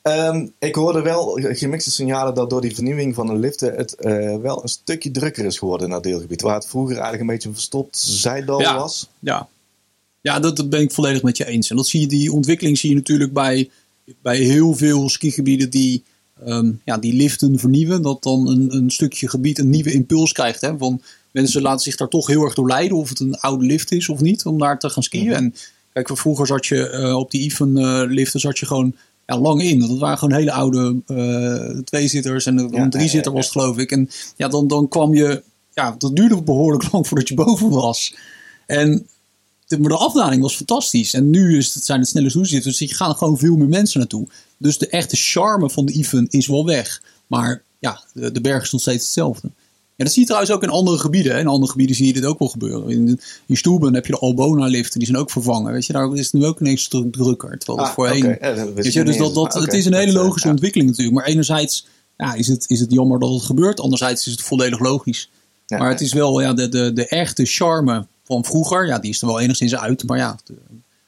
Ehm, 0.06 0.46
ik 0.58 0.74
hoorde 0.74 1.02
wel 1.02 1.38
gemixte 1.42 1.90
signalen 1.90 2.34
dat 2.34 2.50
door 2.50 2.60
die 2.60 2.74
vernieuwing 2.74 3.14
van 3.14 3.26
de 3.26 3.34
liften 3.34 3.74
het 3.74 3.94
eh, 3.94 4.36
wel 4.36 4.62
een 4.62 4.68
stukje 4.68 5.10
drukker 5.10 5.44
is 5.44 5.58
geworden 5.58 5.86
in 5.86 5.92
dat 5.92 6.02
deelgebied. 6.02 6.42
Waar 6.42 6.54
het 6.54 6.66
vroeger 6.66 6.92
eigenlijk 6.92 7.22
een 7.22 7.28
beetje 7.34 7.48
een 7.48 7.54
verstopt 7.54 7.98
zijdal 7.98 8.60
Ja. 8.60 8.78
was. 8.78 9.08
Ja, 9.18 9.48
ja 10.20 10.40
dat, 10.40 10.56
dat 10.56 10.70
ben 10.70 10.80
ik 10.80 10.92
volledig 10.92 11.22
met 11.22 11.36
je 11.36 11.46
eens. 11.46 11.70
En 11.70 11.76
dat 11.76 11.86
zie 11.86 12.00
je, 12.00 12.06
die 12.06 12.32
ontwikkeling 12.32 12.78
zie 12.78 12.90
je 12.90 12.94
natuurlijk 12.94 13.32
bij, 13.32 13.70
bij 14.22 14.36
heel 14.38 14.74
veel 14.74 15.08
skigebieden 15.08 15.70
die, 15.70 16.02
ehm, 16.44 16.72
ja, 16.84 16.98
die 16.98 17.12
liften 17.14 17.58
vernieuwen. 17.58 18.02
Dat 18.02 18.22
dan 18.22 18.48
een, 18.48 18.74
een 18.74 18.90
stukje 18.90 19.28
gebied 19.28 19.58
een 19.58 19.70
nieuwe 19.70 19.92
impuls 19.92 20.32
krijgt. 20.32 20.60
Hè? 20.60 20.78
Van 20.78 21.02
mensen 21.30 21.62
laten 21.62 21.80
zich 21.80 21.96
daar 21.96 22.08
toch 22.08 22.26
heel 22.26 22.42
erg 22.44 22.54
door 22.54 22.68
leiden. 22.68 22.96
Of 22.96 23.08
het 23.08 23.20
een 23.20 23.38
oude 23.38 23.64
lift 23.64 23.92
is 23.92 24.08
of 24.08 24.20
niet, 24.20 24.44
om 24.44 24.58
daar 24.58 24.78
te 24.78 24.90
gaan 24.90 25.02
skiën. 25.02 25.24
Mhm. 25.26 25.34
En 25.34 25.54
kijk, 25.92 26.16
vroeger 26.16 26.46
zat 26.46 26.66
je 26.66 26.88
eh, 26.88 27.16
op 27.16 27.30
die 27.30 27.42
even 27.42 27.76
eh, 27.76 28.02
liften 28.06 28.40
zat 28.40 28.58
je 28.58 28.66
gewoon 28.66 28.94
ja, 29.26 29.38
lang 29.38 29.62
in. 29.62 29.80
Dat 29.80 29.98
waren 29.98 30.18
gewoon 30.18 30.34
hele 30.34 30.52
oude 30.52 30.96
eh 31.06 31.78
tweezitters 31.84 32.46
en 32.46 32.58
een 32.58 32.90
driezitter 32.90 33.32
was 33.32 33.50
geloof 33.50 33.78
ik. 33.78 33.90
En 33.90 34.10
ja, 34.36 34.48
dan, 34.48 34.66
dan 34.66 34.88
kwam 34.88 35.14
je... 35.14 35.42
Ja, 35.72 35.94
dat 35.98 36.16
duurde 36.16 36.42
behoorlijk 36.42 36.88
lang 36.92 37.06
voordat 37.06 37.28
je 37.28 37.34
boven 37.34 37.70
was. 37.70 38.14
En 38.66 39.06
de, 39.66 39.78
maar 39.78 39.90
de 39.90 39.96
afdaling 39.96 40.42
was 40.42 40.56
fantastisch. 40.56 41.14
En 41.14 41.30
nu 41.30 41.56
is 41.56 41.74
het, 41.74 41.84
zijn 41.84 42.00
het 42.00 42.08
snelle 42.08 42.30
stoelzitters, 42.30 42.78
dus 42.78 42.90
er 42.90 42.96
gaan 42.96 43.14
gewoon 43.14 43.38
veel 43.38 43.56
meer 43.56 43.68
mensen 43.68 43.98
naartoe. 43.98 44.26
Dus 44.58 44.78
de 44.78 44.88
echte 44.88 45.16
charme 45.16 45.70
van 45.70 45.86
de 45.86 45.92
even 45.92 46.26
is 46.30 46.46
wel 46.46 46.64
weg. 46.64 47.02
Maar 47.26 47.62
ja, 47.78 48.00
de, 48.12 48.32
de 48.32 48.40
berg 48.40 48.62
is 48.62 48.72
nog 48.72 48.80
steeds 48.80 49.04
hetzelfde. 49.04 49.50
Ja, 49.96 50.04
dat 50.04 50.12
zie 50.12 50.20
je 50.20 50.26
trouwens 50.26 50.54
ook 50.54 50.62
in 50.62 50.68
andere 50.68 50.98
gebieden. 50.98 51.32
Hè. 51.32 51.40
In 51.40 51.46
andere 51.46 51.70
gebieden 51.70 51.96
zie 51.96 52.06
je 52.06 52.12
dit 52.12 52.24
ook 52.24 52.38
wel 52.38 52.48
gebeuren. 52.48 52.90
In, 52.90 53.20
in 53.46 53.56
Stuben 53.56 53.94
heb 53.94 54.06
je 54.06 54.12
de 54.12 54.18
Albona-liften, 54.18 54.98
die 54.98 55.08
zijn 55.08 55.20
ook 55.20 55.30
vervangen. 55.30 55.72
Weet 55.72 55.86
je, 55.86 55.92
daar 55.92 56.12
is 56.12 56.24
het 56.24 56.32
nu 56.32 56.46
ook 56.46 56.60
ineens 56.60 56.88
druk- 56.88 57.12
drukker. 57.12 57.58
Terwijl 57.58 57.78
het 57.78 57.88
Ah, 57.88 57.94
voorheen... 57.94 58.36
Ja, 58.40 58.54
dat 58.54 58.72
Weet 58.72 58.92
je, 58.92 59.04
dus 59.04 59.16
dat, 59.16 59.34
dat, 59.34 59.54
Maar 59.54 59.62
het 59.62 59.72
is 59.72 59.84
een 59.86 59.94
hele 59.94 60.18
eh, 60.18 60.24
logische 60.24 60.46
ja. 60.46 60.52
ontwikkeling 60.52 60.90
natuurlijk. 60.90 61.16
Maar 61.16 61.26
enerzijds 61.26 61.86
ja, 62.16 62.34
is, 62.34 62.48
het, 62.48 62.64
is 62.68 62.80
het 62.80 62.92
jammer 62.92 63.18
dat 63.18 63.30
het 63.30 63.42
gebeurt. 63.42 63.80
Anderzijds 63.80 64.26
is 64.26 64.32
het 64.32 64.42
volledig 64.42 64.78
logisch. 64.78 65.30
Ja, 65.66 65.78
maar 65.78 65.88
het 65.88 66.00
is 66.00 66.12
wel 66.12 66.40
ja, 66.40 66.52
de, 66.52 66.68
de, 66.68 66.92
de 66.92 67.06
echte 67.06 67.44
charme 67.44 68.06
van 68.24 68.44
vroeger. 68.44 68.86
Ja, 68.86 68.98
die 68.98 69.10
is 69.10 69.20
er 69.20 69.26
wel 69.26 69.40
enigszins 69.40 69.76
uit. 69.76 70.06
Maar 70.06 70.18
ja, 70.18 70.38
de 70.44 70.54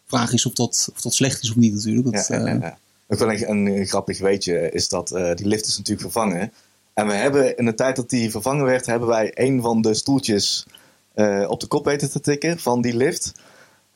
vraag 0.06 0.32
is 0.32 0.46
of 0.46 0.52
dat, 0.52 0.88
of 0.94 1.00
dat 1.00 1.14
slecht 1.14 1.42
is 1.42 1.50
of 1.50 1.56
niet 1.56 1.74
natuurlijk. 1.74 2.12
Dat, 2.12 2.26
Ja, 2.26 2.44
eh, 2.44 2.60
ja. 2.60 2.78
Ook 3.08 3.18
wel 3.18 3.30
een, 3.30 3.66
een, 3.66 3.86
grappig 3.86 4.18
weetje 4.18 4.70
is 4.70 4.88
dat 4.88 5.10
eh, 5.10 5.34
die 5.34 5.46
lift 5.46 5.66
is 5.66 5.76
natuurlijk 5.76 6.10
vervangen. 6.10 6.52
En 6.98 7.06
we 7.06 7.12
hebben 7.12 7.56
in 7.56 7.64
de 7.64 7.74
tijd 7.74 7.96
dat 7.96 8.10
die 8.10 8.30
vervangen 8.30 8.64
werd, 8.64 8.86
hebben 8.86 9.08
wij 9.08 9.30
een 9.34 9.60
van 9.62 9.82
de 9.82 9.94
stoeltjes 9.94 10.66
eh, 11.14 11.44
op 11.48 11.60
de 11.60 11.66
kop 11.66 11.84
weten 11.84 12.10
te 12.10 12.20
tikken 12.20 12.58
van 12.58 12.80
die 12.80 12.96
lift. 12.96 13.32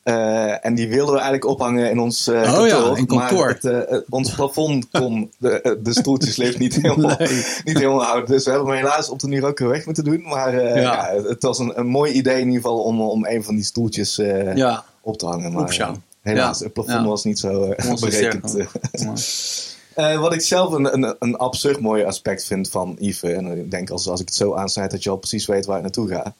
Eh, 0.03 0.65
en 0.65 0.75
die 0.75 0.87
wilden 0.87 1.13
we 1.13 1.19
eigenlijk 1.19 1.45
ophangen 1.45 1.89
in 1.89 1.99
ons 1.99 2.27
eh, 2.27 2.35
Oh 2.35 2.43
kantoor. 2.43 2.67
ja, 2.67 2.95
in 2.97 3.05
kantoor. 3.05 3.39
Maar 3.45 3.49
het, 3.61 3.89
het- 3.89 4.05
ons 4.09 4.35
plafond 4.35 4.87
kon 4.91 5.31
de, 5.37 5.79
de 5.83 5.93
stoeltjeslift 5.93 6.59
niet 6.59 6.75
helemaal, 6.81 7.15
Nee. 7.17 7.45
niet 7.63 7.77
helemaal 7.77 8.03
houden. 8.03 8.29
Dus 8.29 8.45
we 8.45 8.51
hebben 8.51 8.67
hem 8.69 8.77
helaas 8.77 9.09
op 9.09 9.19
de 9.19 9.27
manier 9.27 9.45
ook 9.45 9.59
weg 9.59 9.85
moeten 9.85 10.03
doen. 10.03 10.21
Maar 10.21 10.55
Ja. 10.63 10.77
ja. 10.77 11.21
het, 11.27 11.43
was 11.43 11.59
een, 11.59 11.79
een 11.79 11.87
mooi 11.87 12.11
idee 12.11 12.39
in 12.39 12.45
ieder 12.47 12.61
geval 12.61 12.79
om, 12.83 13.01
om 13.01 13.25
een 13.25 13.43
van 13.43 13.55
die 13.55 13.63
stoeltjes 13.63 14.15
Ja, 14.55 14.83
op 15.01 15.17
te 15.17 15.25
hangen. 15.25 15.51
Maar 15.53 15.91
helaas, 16.21 16.59
het 16.59 16.73
plafond 16.73 17.07
was 17.07 17.23
niet 17.23 17.39
zo 17.39 17.73
berekend. 17.99 18.55
Eh, 19.95 20.19
wat 20.19 20.33
ik 20.33 20.41
zelf 20.41 20.71
een, 20.73 20.93
een, 20.93 21.15
een 21.19 21.35
absurd 21.35 21.79
mooi 21.79 22.03
aspect 22.03 22.45
vind 22.45 22.69
van 22.69 22.95
Yves, 22.99 23.31
en 23.31 23.57
ik 23.57 23.71
denk 23.71 23.89
als, 23.89 24.07
als 24.07 24.19
ik 24.19 24.27
het 24.27 24.35
zo 24.35 24.55
aansnijd 24.55 24.91
dat 24.91 25.03
je 25.03 25.09
al 25.09 25.17
precies 25.17 25.45
weet 25.45 25.65
waar 25.65 25.75
ik 25.75 25.81
naartoe 25.81 26.07
ga, 26.07 26.33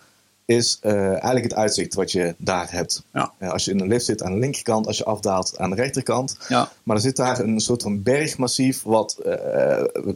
is 0.46 0.78
eh, 0.82 1.08
eigenlijk 1.08 1.44
het 1.44 1.54
uitzicht 1.54 1.94
wat 1.94 2.12
je 2.12 2.36
daar 2.38 2.72
hebt. 2.72 3.04
Ja. 3.14 3.32
Eh, 3.38 3.52
als 3.52 3.66
je 3.66 3.72
in 3.72 3.80
een 3.80 3.88
lift 3.88 4.06
zit 4.06 4.24
aan 4.24 4.34
de 4.34 4.40
linkerkant, 4.40 4.88
als 4.88 4.98
je 4.98 5.04
afdaalt 5.04 5.58
aan 5.58 5.70
de 5.70 5.76
rechterkant. 5.76 6.38
ja. 6.48 6.72
Maar 6.84 6.96
er 6.96 7.02
zit 7.02 7.16
daar 7.16 7.40
een 7.40 7.60
soort 7.60 7.82
van 7.82 8.04
bergmassief 8.04 8.84
wat 8.84 9.18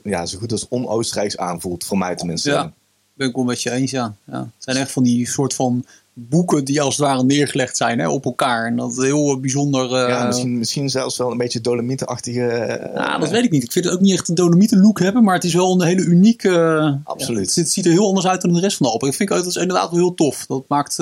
ja, 0.04 0.26
zo 0.26 0.38
goed 0.38 0.52
als 0.52 0.68
on-Oostenrijks 0.68 1.38
aanvoelt, 1.38 1.86
voor 1.86 1.98
mij 1.98 2.16
tenminste. 2.16 2.50
Ja. 2.50 2.74
Ben 3.18 3.28
ik 3.28 3.36
wel 3.36 3.44
met 3.44 3.62
je 3.62 3.72
eens, 3.72 3.92
ja. 3.92 4.14
ja. 4.32 4.40
Het 4.40 4.64
zijn 4.64 4.78
echt 4.78 4.92
van 4.92 5.04
die 5.04 5.28
soort 5.28 5.54
van 5.54 5.86
boeken 6.14 6.66
die 6.66 6.82
als 6.82 6.98
het 6.98 7.06
ware 7.06 7.24
neergelegd 7.24 7.78
zijn 7.78 8.00
hè, 8.00 8.10
op 8.10 8.26
elkaar. 8.26 8.66
En 8.66 8.76
dat 8.76 8.92
is 8.92 8.98
heel 8.98 9.32
eh, 9.32 9.38
bijzonder. 9.40 9.94
eh, 9.96 10.10
Ja, 10.10 10.26
misschien, 10.26 10.58
misschien 10.58 10.90
zelfs 10.90 11.18
wel 11.18 11.32
een 11.32 11.38
beetje 11.38 11.62
dolomietenachtige... 11.62 12.90
Ja, 12.96 13.18
dat 13.18 13.30
weet 13.30 13.44
ik 13.44 13.52
niet. 13.52 13.64
Ik 13.64 13.72
vind 13.72 13.86
het 13.86 13.94
ook 13.94 14.00
niet 14.00 14.14
echt 14.14 14.28
een 14.28 14.36
Dolomieten 14.36 14.82
look 14.82 15.00
hebben, 15.00 15.24
maar 15.24 15.36
het 15.36 15.44
is 15.44 15.54
wel 15.54 15.72
een 15.82 15.88
hele 15.88 16.02
unieke. 16.02 17.00
Absoluut. 17.04 17.54
ja, 17.56 17.62
het, 17.62 17.70
ziet- 17.72 17.86
er 17.86 17.92
heel 17.92 18.08
anders 18.08 18.28
uit 18.28 18.42
dan 18.42 18.54
de 18.54 18.60
rest 18.60 18.78
van 18.78 18.86
de 18.86 18.92
Alpen. 18.92 19.08
Ik 19.08 19.14
vind 19.14 19.30
het 19.30 19.46
is 19.46 19.56
inderdaad 19.56 19.90
wel 19.90 20.00
heel 20.00 20.14
tof. 20.14 20.46
Dat 20.46 20.64
maakt, 20.68 20.98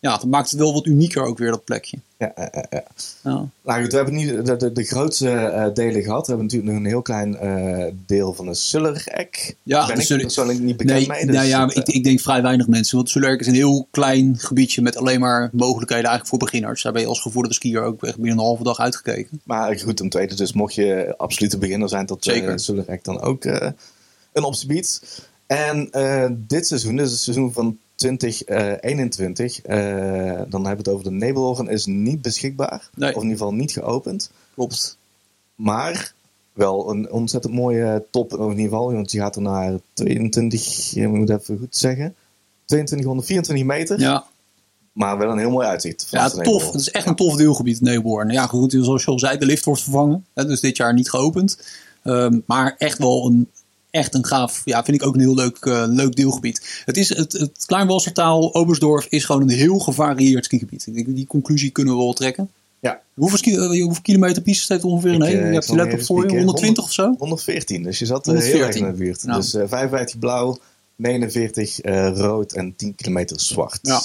ja, 0.00 0.10
dat 0.16 0.24
maakt 0.26 0.50
het 0.50 0.58
wel 0.60 0.72
wat 0.72 0.86
unieker 0.86 1.22
ook 1.22 1.38
weer, 1.38 1.50
dat 1.50 1.64
plekje. 1.64 1.98
ja, 2.18 2.32
ja, 2.36 2.66
ja. 2.70 2.82
Nou 3.62 3.82
goed, 3.82 3.90
we 3.90 3.96
hebben 3.96 4.14
nu 4.14 4.42
de, 4.42 4.56
de, 4.56 4.72
de 4.72 4.84
grootste 4.84 5.30
eh, 5.30 5.74
delen 5.74 6.02
gehad. 6.02 6.26
We 6.26 6.32
hebben 6.32 6.44
natuurlijk 6.46 6.72
nog 6.72 6.80
een 6.82 6.88
heel 6.88 7.02
klein 7.02 7.36
eh, 7.36 7.92
deel 8.06 8.32
van 8.34 8.46
de 8.46 8.54
Sullerek. 8.54 9.56
Ja, 9.62 9.86
ben 9.86 9.96
ik 9.96 10.02
Suller- 10.02 10.22
persoonlijk 10.22 10.58
niet 10.58 10.76
bekend 10.76 10.98
Nee, 10.98 11.08
mee. 11.08 11.26
Dus 11.26 11.34
nou 11.34 11.46
ja, 11.46 11.66
het, 11.66 11.76
ik, 11.76 11.88
eh, 11.88 11.94
ik 11.94 12.04
denk 12.04 12.20
vrij 12.20 12.42
weinig 12.42 12.66
mensen. 12.66 12.96
Want 12.96 13.10
Sulerk 13.10 13.40
is 13.40 13.46
een 13.46 13.54
heel 13.54 13.86
klein 13.90 14.34
gebiedje 14.38 14.82
met 14.82 14.96
alleen 14.96 15.20
maar 15.20 15.48
mogelijkheden 15.52 16.04
eigenlijk 16.08 16.26
voor 16.28 16.48
beginners. 16.48 16.82
Daar 16.82 16.92
ben 16.92 17.02
je 17.02 17.08
als 17.08 17.20
gevorderde 17.20 17.54
skier 17.56 17.82
ook 17.82 18.02
echt 18.04 18.16
binnen 18.16 18.32
een 18.38 18.44
halve 18.44 18.62
dag 18.62 18.78
uitgekeken. 18.78 19.40
maar 19.44 19.78
goed, 19.78 20.00
een 20.00 20.08
tweede. 20.10 20.34
Dus 20.34 20.52
mocht 20.52 20.74
je 20.74 21.14
absolute 21.16 21.58
beginner 21.58 21.88
zijn, 21.88 22.06
dat 22.06 22.24
Zeker. 22.24 22.50
uh, 22.50 22.56
Sullerek 22.56 23.04
dan 23.04 23.20
ook 23.20 23.44
eh, 23.44 23.68
een 24.32 24.42
optie 24.44 24.66
biedt. 24.68 25.02
En 25.46 25.88
eh, 25.90 26.26
dit 26.32 26.66
seizoen, 26.66 26.96
dus 26.96 27.10
het 27.10 27.20
seizoen 27.20 27.52
van 27.52 27.78
2021, 28.00 29.62
eh, 29.62 29.76
dan 30.48 30.66
hebben 30.66 30.70
we 30.70 30.76
het 30.76 30.88
over 30.88 31.04
de 31.04 31.10
Nebelhoorn, 31.10 31.68
is 31.68 31.86
niet 31.86 32.22
beschikbaar. 32.22 32.90
Nee. 32.94 33.08
Of 33.08 33.16
in 33.16 33.22
ieder 33.22 33.38
geval 33.38 33.54
niet 33.54 33.72
geopend. 33.72 34.30
Klopt. 34.54 34.96
Maar 35.54 36.12
wel 36.52 36.90
een 36.90 37.10
ontzettend 37.10 37.54
mooie 37.54 38.04
top 38.10 38.32
in 38.32 38.48
ieder 38.48 38.64
geval. 38.64 38.92
Want 38.92 39.10
die 39.10 39.20
gaat 39.20 39.36
er 39.36 39.42
naar 39.42 39.78
22, 39.92 40.90
je 40.90 41.08
moet 41.08 41.30
even 41.30 41.58
goed 41.58 41.76
zeggen. 41.76 42.14
2224 42.64 43.66
meter. 43.66 44.00
Ja, 44.00 44.24
Maar 44.92 45.18
wel 45.18 45.30
een 45.30 45.38
heel 45.38 45.50
mooi 45.50 45.66
uitzicht. 45.66 46.06
ja 46.10 46.28
tof. 46.28 46.66
Het 46.66 46.80
is 46.80 46.90
echt 46.90 47.06
een 47.06 47.14
tof 47.14 47.36
deelgebied, 47.36 47.80
Neelborn. 47.80 48.30
Ja, 48.30 48.46
goed, 48.46 48.72
zoals 48.80 49.04
je 49.04 49.10
al 49.10 49.18
zei, 49.18 49.38
de 49.38 49.46
lift 49.46 49.64
wordt 49.64 49.82
vervangen. 49.82 50.26
Hè, 50.34 50.46
dus 50.46 50.60
dit 50.60 50.76
jaar 50.76 50.94
niet 50.94 51.10
geopend. 51.10 51.58
Ehm, 52.02 52.38
maar 52.46 52.74
echt 52.78 52.98
wel 52.98 53.26
een, 53.26 53.48
echt 53.90 54.14
een 54.14 54.26
gaaf, 54.26 54.62
ja, 54.64 54.84
vind 54.84 55.00
ik 55.00 55.06
ook 55.06 55.14
een 55.14 55.20
heel 55.20 55.34
leuk, 55.34 55.56
eh, 55.56 55.84
leuk 55.86 56.16
deelgebied. 56.16 56.82
Het, 56.84 56.96
is, 56.96 57.08
het, 57.08 57.32
het 57.32 57.64
Kleinwalsertaal, 57.66 58.54
Obersdorf, 58.54 59.06
is 59.08 59.24
gewoon 59.24 59.42
een 59.42 59.48
heel 59.48 59.78
gevarieerd 59.78 60.44
skigebied. 60.44 60.86
Ik 60.86 60.94
denk, 60.94 61.14
Die 61.14 61.26
conclusie 61.26 61.70
kunnen 61.70 61.94
we 61.94 62.00
wel 62.00 62.12
trekken. 62.12 62.50
Ja. 62.80 63.00
Hoeveel, 63.14 63.38
ski, 63.38 63.54
eh, 63.54 63.66
hoeveel 63.66 64.02
kilometer 64.02 64.42
piste 64.42 64.62
staat 64.62 64.82
er 64.82 64.86
ongeveer 64.86 65.12
in 65.12 65.22
Ik, 65.22 65.28
eh, 65.28 65.32
Je 65.32 65.36
hebt 65.36 65.66
je 65.66 65.74
laptop 65.74 66.02
voor 66.02 66.16
je, 66.16 66.22
spieken. 66.22 66.44
120 66.44 66.84
of 66.84 66.92
zo? 66.92 67.14
114, 67.18 67.82
dus 67.82 67.98
je 67.98 68.06
zat 68.06 68.28
eh, 68.28 68.32
heel 68.32 68.42
erg 68.42 68.50
114. 68.52 68.86
in 68.86 68.92
de 68.92 68.98
buurt. 68.98 69.22
Ja. 69.22 69.34
Dus 69.34 69.54
eh 69.54 69.68
55 69.68 70.18
blauw, 70.18 70.58
49 70.96 71.80
eh, 71.80 72.10
rood 72.14 72.52
en 72.52 72.76
10 72.76 72.94
kilometer 72.94 73.40
zwart. 73.40 73.78
Ja. 73.82 74.02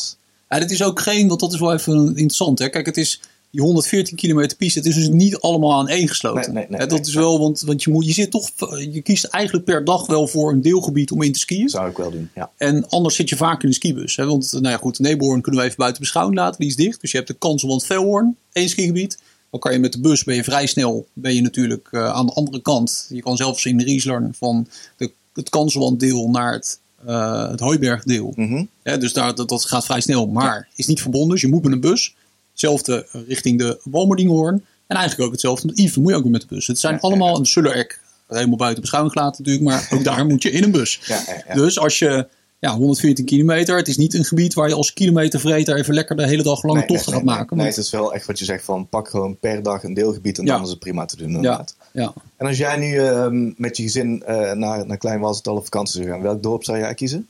Ja, 0.50 0.60
dit 0.60 0.72
is 0.72 0.84
ook 0.84 1.00
geen, 1.00 1.28
want 1.28 1.40
dat 1.40 1.54
is 1.54 1.60
wel 1.60 1.74
even 1.74 2.08
interessant. 2.08 2.60
Hè? 2.60 2.70
Kijk, 2.70 2.86
het 2.86 2.98
is 2.98 3.22
die 3.56 3.64
114 3.64 4.16
kilometer 4.16 4.58
piste. 4.58 4.80
Het 4.80 4.88
is 4.88 4.96
dus 4.96 5.10
niet 5.10 5.40
allemaal 5.40 5.74
aan 5.74 5.88
één 5.88 6.08
gesloten. 6.08 6.54
Nee, 6.54 6.64
nee, 6.64 6.66
nee, 6.70 6.80
Hè, 6.80 6.88
dat 6.88 7.08
is 7.08 7.14
wel, 7.14 7.40
want, 7.40 7.62
want 7.62 7.84
je, 7.84 7.92
moet, 7.92 8.06
je 8.06 8.14
zit 8.14 8.32
toch, 8.32 8.50
je 8.92 9.02
kiest 9.02 9.24
eigenlijk 9.24 9.66
per 9.66 9.86
dag 9.86 10.08
wel 10.08 10.28
voor 10.28 10.52
een 10.52 10.62
deelgebied 10.62 11.12
om 11.12 11.22
in 11.22 11.32
te 11.32 11.40
skiën. 11.40 11.70
Zou 11.70 11.90
ik 11.90 11.98
wel 11.98 12.12
doen, 12.12 12.30
ja. 12.36 12.52
En 12.58 12.90
anders 12.90 13.16
zit 13.16 13.30
je 13.30 13.36
vaak 13.36 13.64
in 13.64 13.70
de 13.70 13.76
skibus. 13.76 14.16
Hè? 14.16 14.26
Want, 14.26 14.52
nou 14.52 14.68
ja, 14.68 14.78
goed, 14.78 15.00
Neborn 15.00 15.42
kunnen 15.42 15.62
we 15.62 15.68
even 15.68 15.80
buiten 15.80 16.02
beschouwing 16.02 16.38
laten. 16.38 16.60
Die 16.60 16.70
is 16.70 16.76
dicht. 16.76 17.02
Dus 17.02 17.12
je 17.12 17.18
hebt 17.18 17.30
de 17.30 17.36
Kanselwand 17.38 17.86
Velhoorn, 17.86 18.36
één 18.52 18.70
skigebied. 18.70 19.18
Dan 19.50 19.60
kan 19.60 19.74
je 19.74 19.80
met 19.80 19.94
de 19.94 20.00
bus, 20.00 20.24
ben 20.24 20.36
je 20.36 20.44
vrij 20.44 20.66
snel, 20.66 21.08
ben 21.14 21.36
je 21.36 21.42
natuurlijk 21.42 21.88
eh, 21.92 22.14
aan 22.14 22.26
de 22.26 22.34
andere 22.34 22.62
kant. 22.62 23.06
Je 23.10 23.22
kan 23.22 23.38
zelfs 23.38 23.66
in 23.66 23.78
de 23.78 23.84
Riesler 23.84 24.30
van 24.32 24.68
de, 24.98 25.12
het 25.34 25.50
Kanselwand 25.50 26.00
deel 26.00 26.30
naar 26.30 26.54
het, 26.54 26.80
eh 27.06 27.50
het 27.50 27.60
Hooiberg 27.60 28.04
deel. 28.04 28.34
Mhm. 28.36 28.64
Ja, 28.84 28.98
dus 28.98 29.14
daar, 29.14 29.36
dat, 29.36 29.50
dat 29.50 29.66
gaat 29.66 29.86
vrij 29.86 30.02
snel, 30.02 30.28
maar 30.28 30.68
is 30.76 30.88
niet 30.88 31.02
verbonden. 31.02 31.30
Dus 31.30 31.42
je 31.42 31.48
moet 31.48 31.64
met 31.64 31.72
een 31.72 31.80
bus. 31.80 32.16
Hetzelfde 32.56 33.08
richting 33.28 33.60
de 33.60 33.80
Walmerdinghoorn. 33.84 34.66
En 34.88 34.96
eigenlijk 34.96 35.26
ook 35.26 35.32
hetzelfde 35.32 35.68
met 35.68 35.78
Yves. 35.80 35.96
Moet 35.98 36.10
je 36.12 36.16
ook 36.16 36.24
weer 36.24 36.32
met 36.32 36.42
de 36.42 36.48
bus. 36.48 36.68
Het 36.68 36.80
zijn 36.80 37.00
allemaal 37.00 37.38
een 37.40 37.46
Sullerek. 37.46 38.00
Helemaal 38.28 38.58
buiten 38.58 38.82
beschouwing 38.82 39.14
gelaten 39.16 39.44
natuurlijk. 39.44 39.66
Maar 39.72 39.90
ook 40.00 40.04
daar 40.04 40.26
moet 40.26 40.44
je 40.44 40.52
in 40.52 40.64
een 40.64 40.72
bus. 40.72 41.00
Ja, 41.06 41.24
ja, 41.28 41.44
ja. 41.48 41.54
Dus 41.54 41.80
als 41.80 42.00
je 42.00 42.28
ja, 42.60 42.76
114 42.76 43.26
kilometer. 43.26 43.78
Het 43.78 43.88
is 43.88 43.98
niet 43.98 44.14
een 44.14 44.26
gebied 44.26 44.54
waar 44.54 44.68
je 44.68 44.74
als 44.76 44.94
kilometervreter 44.94 45.76
even 45.78 45.94
lekker 45.94 46.16
de 46.16 46.28
hele 46.28 46.44
dag 46.44 46.64
lange 46.64 46.80
Nee, 46.80 46.88
nee, 46.88 46.96
tochten 46.98 47.12
nee, 47.14 47.20
gaat 47.22 47.30
nee. 47.30 47.38
maken. 47.38 47.56
Nee, 47.58 47.66
want- 47.66 47.76
het 47.78 47.86
is 47.86 47.92
wel 47.92 48.14
echt 48.14 48.26
wat 48.28 48.40
je 48.40 48.46
zegt 48.46 48.64
van 48.66 48.88
pak 48.90 49.10
gewoon 49.10 49.38
per 49.40 49.64
dag 49.64 49.84
een 49.84 49.94
deelgebied 49.94 50.38
en 50.38 50.46
Ja. 50.46 50.54
dan 50.54 50.64
is 50.64 50.70
het 50.70 50.80
prima 50.80 51.06
te 51.06 51.18
doen 51.18 51.30
ja, 51.30 51.36
inderdaad. 51.36 51.76
ja. 51.92 52.14
En 52.38 52.48
als 52.48 52.58
jij 52.58 52.78
nu 52.78 52.98
ehm, 52.98 53.52
met 53.58 53.78
je 53.78 53.84
gezin 53.84 54.24
eh, 54.24 54.52
naar, 54.52 54.86
naar 54.86 54.98
Klein 54.98 55.20
Walsertal 55.20 55.56
op 55.56 55.64
vakantie 55.64 55.96
zou 56.02 56.14
gaan, 56.14 56.22
welk 56.22 56.44
dorp 56.44 56.64
zou 56.64 56.78
jij 56.78 56.94
kiezen? 56.94 57.28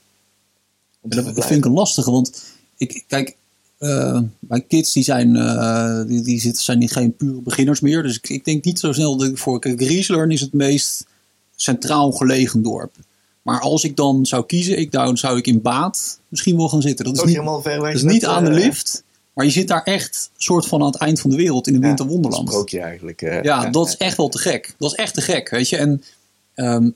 Dat, 1.01 1.35
dat 1.35 1.45
vind 1.45 1.59
ik 1.59 1.65
een 1.65 1.71
lastige, 1.71 2.11
want 2.11 2.43
ik, 2.77 3.03
kijk, 3.07 3.35
eh, 3.85 4.19
mijn 4.39 4.67
kids 4.67 4.93
die 4.93 5.03
zijn, 5.03 5.35
eh, 5.35 6.01
die, 6.07 6.21
die 6.21 6.39
zitten, 6.39 6.63
zijn 6.63 6.79
niet 6.79 6.91
geen 6.91 7.15
pure 7.15 7.41
beginners 7.41 7.79
meer. 7.79 8.03
Dus 8.03 8.15
ik, 8.15 8.29
ik 8.29 8.45
denk 8.45 8.63
niet 8.63 8.79
zo 8.79 8.91
snel 8.91 9.17
dat 9.17 9.27
ik 9.27 9.37
voor. 9.37 9.59
Kijk, 9.59 9.81
Rieslern 9.81 10.31
is 10.31 10.41
het 10.41 10.53
meest 10.53 11.05
centraal 11.55 12.11
gelegen 12.11 12.61
dorp. 12.61 12.95
Maar 13.41 13.59
als 13.59 13.83
ik 13.83 13.95
dan 13.95 14.25
zou 14.25 14.45
kiezen, 14.45 14.79
ik, 14.79 14.91
dan 14.91 15.17
zou 15.17 15.37
ik 15.37 15.47
in 15.47 15.61
Baat 15.61 16.19
misschien 16.27 16.57
wel 16.57 16.69
gaan 16.69 16.81
zitten. 16.81 17.05
Dat 17.05 17.15
is 17.15 17.23
niet, 17.23 17.31
helemaal 17.31 17.61
ver 17.61 17.79
dat 17.79 17.93
is 17.93 18.03
niet 18.03 18.25
aan 18.25 18.43
de 18.43 18.49
eh, 18.49 18.55
lift, 18.55 19.03
maar 19.33 19.45
je 19.45 19.51
zit 19.51 19.67
daar 19.67 19.83
echt 19.83 20.29
soort 20.37 20.65
van 20.65 20.81
aan 20.81 20.87
het 20.91 20.95
eind 20.95 21.19
van 21.19 21.29
de 21.29 21.35
wereld 21.35 21.67
in 21.67 21.75
een 21.75 21.81
ja, 21.81 21.87
winterwonderland. 21.87 22.49
Sprookje 22.49 22.79
eigenlijk. 22.79 23.21
Ja, 23.43 23.69
dat 23.69 23.87
is 23.87 23.97
echt 23.97 24.17
wel 24.17 24.29
te 24.29 24.37
gek. 24.37 24.75
Dat 24.77 24.91
is 24.91 24.97
echt 24.97 25.13
te 25.13 25.21
gek, 25.21 25.49
weet 25.49 25.69
je. 25.69 25.77
En 25.77 26.03
ehm, 26.53 26.89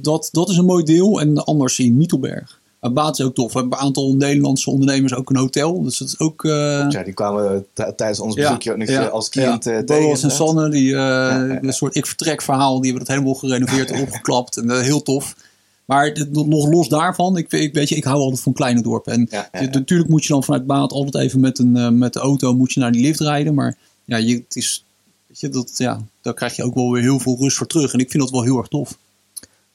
dat, 0.00 0.28
dat 0.32 0.48
is 0.48 0.56
een 0.56 0.64
mooi 0.64 0.84
deel. 0.84 1.20
En 1.20 1.44
anders 1.44 1.78
in 1.78 1.96
Mietelberg. 1.96 2.57
Maar 2.80 2.92
Baat 2.92 3.18
is 3.18 3.24
ook 3.24 3.34
tof. 3.34 3.52
We 3.52 3.58
hebben 3.58 3.78
een 3.78 3.84
aantal 3.84 4.14
Nederlandse 4.14 4.70
ondernemers 4.70 5.14
ook 5.14 5.30
een 5.30 5.36
hotel. 5.36 5.82
Dus 5.82 5.98
dat 5.98 6.08
is 6.08 6.18
ook... 6.20 6.44
eh, 6.44 6.50
Ja, 6.90 7.02
die 7.02 7.12
kwamen 7.12 7.66
tijdens 7.74 8.20
ons 8.20 8.34
bezoekje 8.34 8.70
ook 8.72 8.76
nog 8.78 8.88
eh, 8.88 9.08
als 9.08 9.28
kind 9.28 9.64
ja. 9.64 9.70
eh, 9.72 9.78
tegen. 9.84 10.04
Boas 10.04 10.22
en. 10.22 10.30
Sanne, 10.30 10.68
die, 10.70 10.94
een 10.94 11.72
soort 11.72 11.96
ik-vertrek 11.96 12.42
verhaal. 12.42 12.80
Die 12.80 12.90
hebben 12.90 13.06
dat 13.06 13.16
helemaal 13.16 13.38
gerenoveerd 13.38 13.90
en 13.90 14.02
opgeklapt. 14.06 14.56
En 14.56 14.80
heel 14.82 15.02
tof. 15.02 15.36
Maar 15.84 16.26
nog 16.32 16.70
los 16.70 16.88
daarvan, 16.88 17.36
ik, 17.36 17.52
ik, 17.52 17.74
weet 17.74 17.88
je, 17.88 17.94
ik 17.96 18.04
hou 18.04 18.18
altijd 18.18 18.40
van 18.40 18.52
kleine 18.52 18.82
dorpen. 18.82 19.12
En 19.12 19.28
natuurlijk 19.70 20.08
moet 20.10 20.22
je 20.24 20.32
dan 20.32 20.44
vanuit 20.44 20.66
Baat 20.66 20.92
altijd 20.92 21.24
even 21.24 21.40
met, 21.40 21.58
een, 21.58 21.98
met 21.98 22.12
de 22.12 22.20
auto 22.20 22.54
moet 22.54 22.72
je 22.72 22.80
naar 22.80 22.92
die 22.92 23.02
lift 23.02 23.20
rijden. 23.20 23.54
Maar 23.54 23.76
ja, 24.04 24.16
je, 24.16 24.34
het 24.34 24.56
is, 24.56 24.84
weet 25.26 25.40
je, 25.40 25.48
dat, 25.48 25.72
ja, 25.76 26.00
daar 26.22 26.34
krijg 26.34 26.56
je 26.56 26.64
ook 26.64 26.74
wel 26.74 26.90
weer 26.92 27.02
heel 27.02 27.18
veel 27.18 27.36
rust 27.40 27.56
voor 27.56 27.66
terug. 27.66 27.92
En 27.92 27.98
ik 27.98 28.10
vind 28.10 28.22
dat 28.22 28.32
wel 28.32 28.42
heel 28.42 28.58
erg 28.58 28.68
tof. 28.68 28.98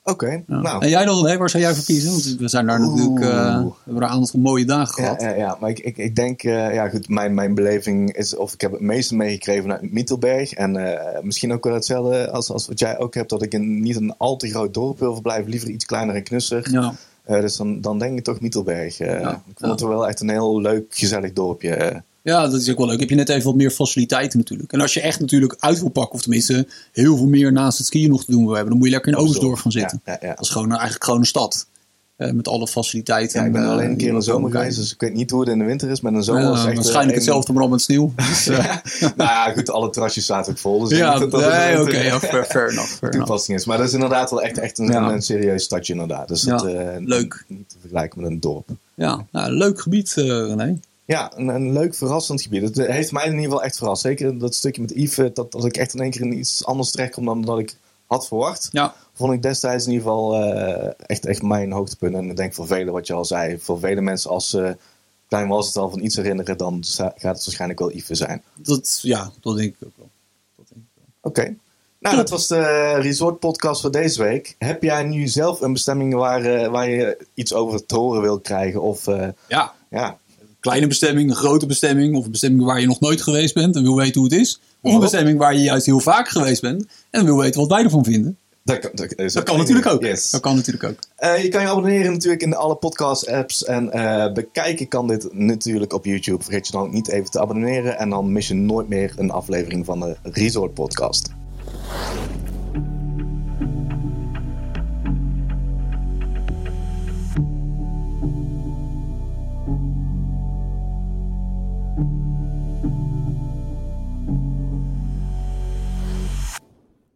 Oké, 0.06 0.44
Ja. 0.48 0.60
nou. 0.62 0.84
En 0.84 0.90
jij 0.90 1.06
dan, 1.06 1.28
hè, 1.28 1.38
waar 1.38 1.50
zou 1.50 1.64
jij 1.64 1.74
voor 1.76 1.84
kiezen? 1.84 2.12
Want 2.12 2.36
we 2.40 2.48
zijn 2.48 2.66
daar 2.66 2.80
natuurlijk, 2.80 3.20
eh, 3.20 3.62
we 3.64 3.72
hebben 3.84 4.04
een 4.04 4.10
aantal 4.10 4.40
mooie 4.40 4.66
dagen 4.66 4.94
gehad. 4.94 5.22
ja, 5.22 5.30
ja, 5.36 5.58
maar 5.60 5.70
ik, 5.70 5.80
ik, 5.80 5.98
ik 5.98 6.16
denk, 6.16 6.44
eh, 6.44 6.74
ja 6.74 6.90
goed, 6.90 7.10
mijn, 7.10 7.34
mijn 7.34 7.56
beleving 7.56 8.14
is, 8.16 8.36
of 8.36 8.54
ik 8.54 8.62
heb 8.62 8.72
het 8.72 8.82
meeste 8.82 9.16
meegekregen 9.16 9.62
vanuit 9.62 9.92
Mittelberg. 9.92 10.54
En 10.54 10.76
eh, 10.76 11.22
misschien 11.22 11.54
ook 11.54 11.64
wel 11.64 11.74
hetzelfde 11.74 12.32
als, 12.32 12.52
als 12.52 12.68
wat 12.68 12.80
jij 12.80 13.00
ook 13.00 13.14
hebt, 13.14 13.30
dat 13.30 13.42
ik 13.42 13.54
in 13.54 13.82
niet 13.82 13.96
een 13.96 14.18
al 14.18 14.36
te 14.38 14.50
groot 14.50 14.74
dorp 14.74 15.00
wil 15.00 15.14
verblijven, 15.14 15.50
liever 15.50 15.70
iets 15.70 15.86
kleiner 15.86 16.16
en 16.16 16.24
knusser. 16.24 16.72
Ja. 16.72 16.94
Dus 17.26 17.56
dan, 17.58 17.82
dan 17.82 18.00
denk 18.00 18.18
ik 18.18 18.24
toch 18.24 18.40
Mittelberg. 18.40 18.98
Ja, 18.98 19.32
ik 19.48 19.58
vond 19.60 19.72
het 19.80 19.90
wel 19.90 20.08
echt 20.08 20.22
een 20.22 20.30
heel 20.30 20.62
leuk, 20.62 20.86
gezellig 20.90 21.34
dorpje. 21.34 22.04
Eh. 22.24 22.34
Ja, 22.34 22.48
dat 22.48 22.62
is 22.62 22.70
ook 22.72 22.78
wel 22.78 22.88
leuk. 22.88 23.00
Heb 23.00 23.10
je 23.10 23.16
net 23.16 23.30
even 23.30 23.44
wat 23.46 23.56
meer 23.56 23.72
faciliteiten 23.72 24.40
natuurlijk. 24.40 24.72
En 24.74 24.82
als 24.82 24.94
je 24.94 25.02
echt 25.02 25.20
natuurlijk 25.20 25.56
uit 25.60 25.80
wil 25.80 25.90
pakken, 25.90 26.14
of 26.16 26.22
tenminste 26.22 26.68
heel 26.92 27.18
veel 27.18 27.28
meer 27.28 27.52
naast 27.52 27.78
het 27.78 27.88
skiën 27.88 28.10
nog 28.10 28.26
te 28.26 28.32
doen 28.32 28.44
wil 28.46 28.52
hebben, 28.54 28.70
dan 28.70 28.78
moet 28.78 28.88
je 28.88 28.94
lekker 28.94 29.12
in 29.12 29.18
Oostdorf 29.18 29.60
gaan 29.60 29.72
zitten. 29.72 30.02
Ja, 30.06 30.12
ja, 30.22 30.28
ja. 30.28 30.34
Dat 30.36 30.44
is 30.46 30.50
gewoon, 30.50 30.70
eigenlijk 30.72 31.04
gewoon 31.04 31.20
een 31.20 31.26
stad. 31.26 31.68
Eh, 32.16 32.32
met 32.32 32.48
alle 32.48 32.68
faciliteiten. 32.68 33.40
Ja, 33.40 33.46
ik 33.46 33.52
ben 33.52 33.62
en, 33.62 33.68
alleen 33.70 33.86
een 33.86 33.92
eh, 33.92 33.98
keer 33.98 34.08
in 34.08 34.14
de 34.16 34.22
zomer 34.22 34.52
geweest, 34.52 34.78
dus 34.78 34.94
ik 34.94 35.00
weet 35.00 35.14
niet 35.14 35.32
hoe 35.32 35.40
het 35.40 35.50
in 35.50 35.60
de 35.60 35.66
winter 35.66 35.90
is. 35.90 36.02
Maar 36.02 36.12
in 36.12 36.18
de 36.18 36.24
zomer 36.24 36.42
Ja, 36.44 36.52
is 36.52 36.58
echt... 36.58 36.68
eh, 36.68 36.74
waarschijnlijk 36.76 37.10
een- 37.10 37.16
hetzelfde, 37.16 37.52
maar 37.54 37.62
dan 37.62 37.72
met 37.72 37.82
sneeuw. 37.82 38.14
Dus, 38.30 38.48
eh, 38.48 38.76
nou 39.00 39.30
ja, 39.30 39.52
goed, 39.52 39.70
alle 39.70 39.90
terrasjes 39.90 40.26
zaten 40.26 40.52
ook 40.52 40.58
vol. 40.58 40.80
Dus 40.88 40.98
ja, 40.98 41.18
nee, 41.20 41.82
oké, 41.82 41.98
ja, 41.98 42.20
fair, 42.20 42.46
fair 42.46 42.70
enough. 42.72 42.88
Fair 42.90 43.12
enough. 43.12 43.18
toepassing 43.18 43.58
is. 43.58 43.66
Maar 43.66 43.78
dat 43.78 43.88
is 43.88 43.94
inderdaad 43.94 44.30
wel 44.30 44.42
echt, 44.42 44.58
echt 44.58 44.78
een, 44.80 44.86
Ja. 44.88 45.12
een, 45.12 45.22
serieus 45.22 45.64
stadje 45.64 45.94
inderdaad. 45.94 46.28
Dus 46.28 46.42
dat, 46.42 46.66
eh, 46.66 46.88
leuk. 47.00 47.46
Niet 47.48 47.70
te 47.70 47.76
vergelijken 47.80 48.22
met 48.22 48.32
een 48.32 48.40
dorp. 48.40 48.70
Ja, 48.94 49.26
nou, 49.32 49.52
leuk 49.52 49.82
gebied, 49.82 50.14
eh 50.18 50.26
René. 50.26 50.80
Ja, 51.06 51.32
een, 51.36 51.48
een 51.48 51.74
leuk 51.74 51.96
verrassend 51.96 52.42
gebied. 52.42 52.62
Het 52.62 52.80
eh, 52.80 52.94
heeft 52.94 53.12
mij 53.12 53.24
in 53.26 53.32
ieder 53.32 53.46
geval 53.46 53.64
echt 53.64 53.78
verrast. 53.78 54.02
Zeker 54.02 54.38
dat 54.38 54.56
stukje 54.56 54.82
met 54.82 54.92
Yves, 54.96 55.34
dat, 55.34 55.52
dat 55.52 55.66
ik 55.66 55.78
echt 55.78 55.94
in 55.94 56.02
één 56.02 56.12
keer 56.12 56.22
in 56.22 56.38
iets 56.38 56.66
anders 56.66 56.92
terechtkom 56.92 57.26
dan 57.26 57.42
dat 57.42 57.60
ik 57.60 57.78
had 58.08 58.28
verwacht. 58.28 58.70
Ja, 58.72 58.96
Vond 59.14 59.34
ik 59.34 59.42
destijds 59.42 59.86
in 59.86 59.92
ieder 59.92 60.08
geval 60.08 60.36
eh, 60.44 60.92
echt, 61.06 61.26
echt 61.26 61.42
mijn 61.42 61.72
hoogtepunt. 61.72 62.16
En 62.16 62.30
ik 62.30 62.36
denk 62.36 62.54
voor 62.54 62.68
velen, 62.68 62.94
wat 62.94 63.08
je 63.08 63.14
al 63.14 63.26
zei, 63.26 63.60
voor 63.60 63.80
vele 63.80 64.02
mensen 64.02 64.30
als 64.30 64.50
ze 64.50 64.78
klein 65.28 65.48
was 65.48 65.68
het 65.68 65.78
al 65.78 65.90
van 65.90 66.04
iets 66.04 66.16
herinneren, 66.16 66.58
dan 66.58 66.84
gaat 66.84 67.14
het 67.16 67.22
waarschijnlijk 67.22 67.80
wel 67.80 67.92
Yves 67.92 68.18
zijn. 68.18 68.44
dat, 68.56 69.00
ja, 69.02 69.32
dat 69.42 69.58
denk 69.58 69.76
ik 69.80 69.88
ook 69.88 69.98
wel. 69.98 70.10
Oké. 71.22 71.56
Nou, 72.00 72.16
dat 72.16 72.30
was 72.30 72.48
de 72.48 72.94
resort 73.00 73.40
podcast 73.40 73.82
voor 73.82 73.92
deze 73.92 74.24
week. 74.24 74.56
Heb 74.58 74.84
jij 74.84 75.04
nu 75.04 75.28
zelf 75.28 75.62
een 75.62 75.74
bestemming 75.74 76.14
waar, 76.14 76.46
eh, 76.46 76.68
waar 76.68 76.90
je 76.90 77.26
iets 77.34 77.54
over 77.54 77.86
te 77.86 77.96
horen 77.96 78.22
wil 78.22 78.40
krijgen? 78.40 78.82
Of 78.82 79.08
eh, 79.08 79.28
Ja, 79.48 79.74
ja, 79.90 80.18
kleine 80.64 80.88
bestemming, 80.88 81.30
een 81.30 81.36
grote 81.36 81.66
bestemming. 81.66 82.16
Of 82.16 82.26
een 82.26 82.32
bestemming 82.32 82.64
waar 82.64 82.80
je 82.80 82.86
nog 82.88 83.00
nooit 83.00 83.22
geweest 83.22 83.54
bent 83.54 83.76
en 83.76 83.84
wil 83.84 83.96
weten 83.96 84.22
hoe 84.22 84.30
het 84.32 84.40
is. 84.40 84.54
Of 84.54 84.60
een 84.62 84.70
Bijvoorbeeld? 84.82 85.12
bestemming 85.12 85.40
waar 85.40 85.54
je 85.54 85.62
juist 85.62 85.86
heel 85.86 86.00
vaak 86.00 86.28
geweest 86.30 86.62
bent 86.62 86.86
en 87.10 87.26
wil 87.26 87.38
weten 87.38 87.60
wat 87.60 87.70
wij 87.70 87.84
ervan 87.84 88.04
vinden. 88.04 88.38
dat, 88.64 88.80
kan- 88.80 88.92
dat, 88.94 89.14
is 89.16 89.34
Dat 89.34 89.44
kan 89.44 89.58
natuurlijk 89.58 89.88
ook. 89.88 90.04
Yes. 90.04 90.30
Dat 90.30 90.42
kan 90.42 90.56
natuurlijk 90.56 90.84
ook. 90.84 90.98
Eh, 91.16 91.44
je 91.44 91.48
kan 91.50 91.62
je 91.62 91.68
abonneren 91.68 92.12
natuurlijk 92.12 92.42
in 92.42 92.56
alle 92.56 92.76
podcast-apps. 92.76 93.64
En 93.64 93.92
eh, 93.92 94.34
bekijken 94.34 94.88
kan 94.88 95.08
dit 95.08 95.28
natuurlijk 95.34 95.94
op 95.94 96.06
YouTube. 96.06 96.44
Vergeet 96.44 96.66
je 96.68 96.72
dan 96.72 96.82
ook 96.82 96.92
niet 96.94 97.10
even 97.10 97.32
te 97.32 97.40
abonneren. 97.42 97.98
En 97.98 98.10
dan 98.10 98.32
mis 98.32 98.48
je 98.48 98.54
nooit 98.54 98.90
meer 98.90 99.14
een 99.18 99.32
aflevering 99.32 99.86
van 99.86 100.00
de 100.00 100.16
Resort 100.24 100.74
Podcast. 100.74 101.30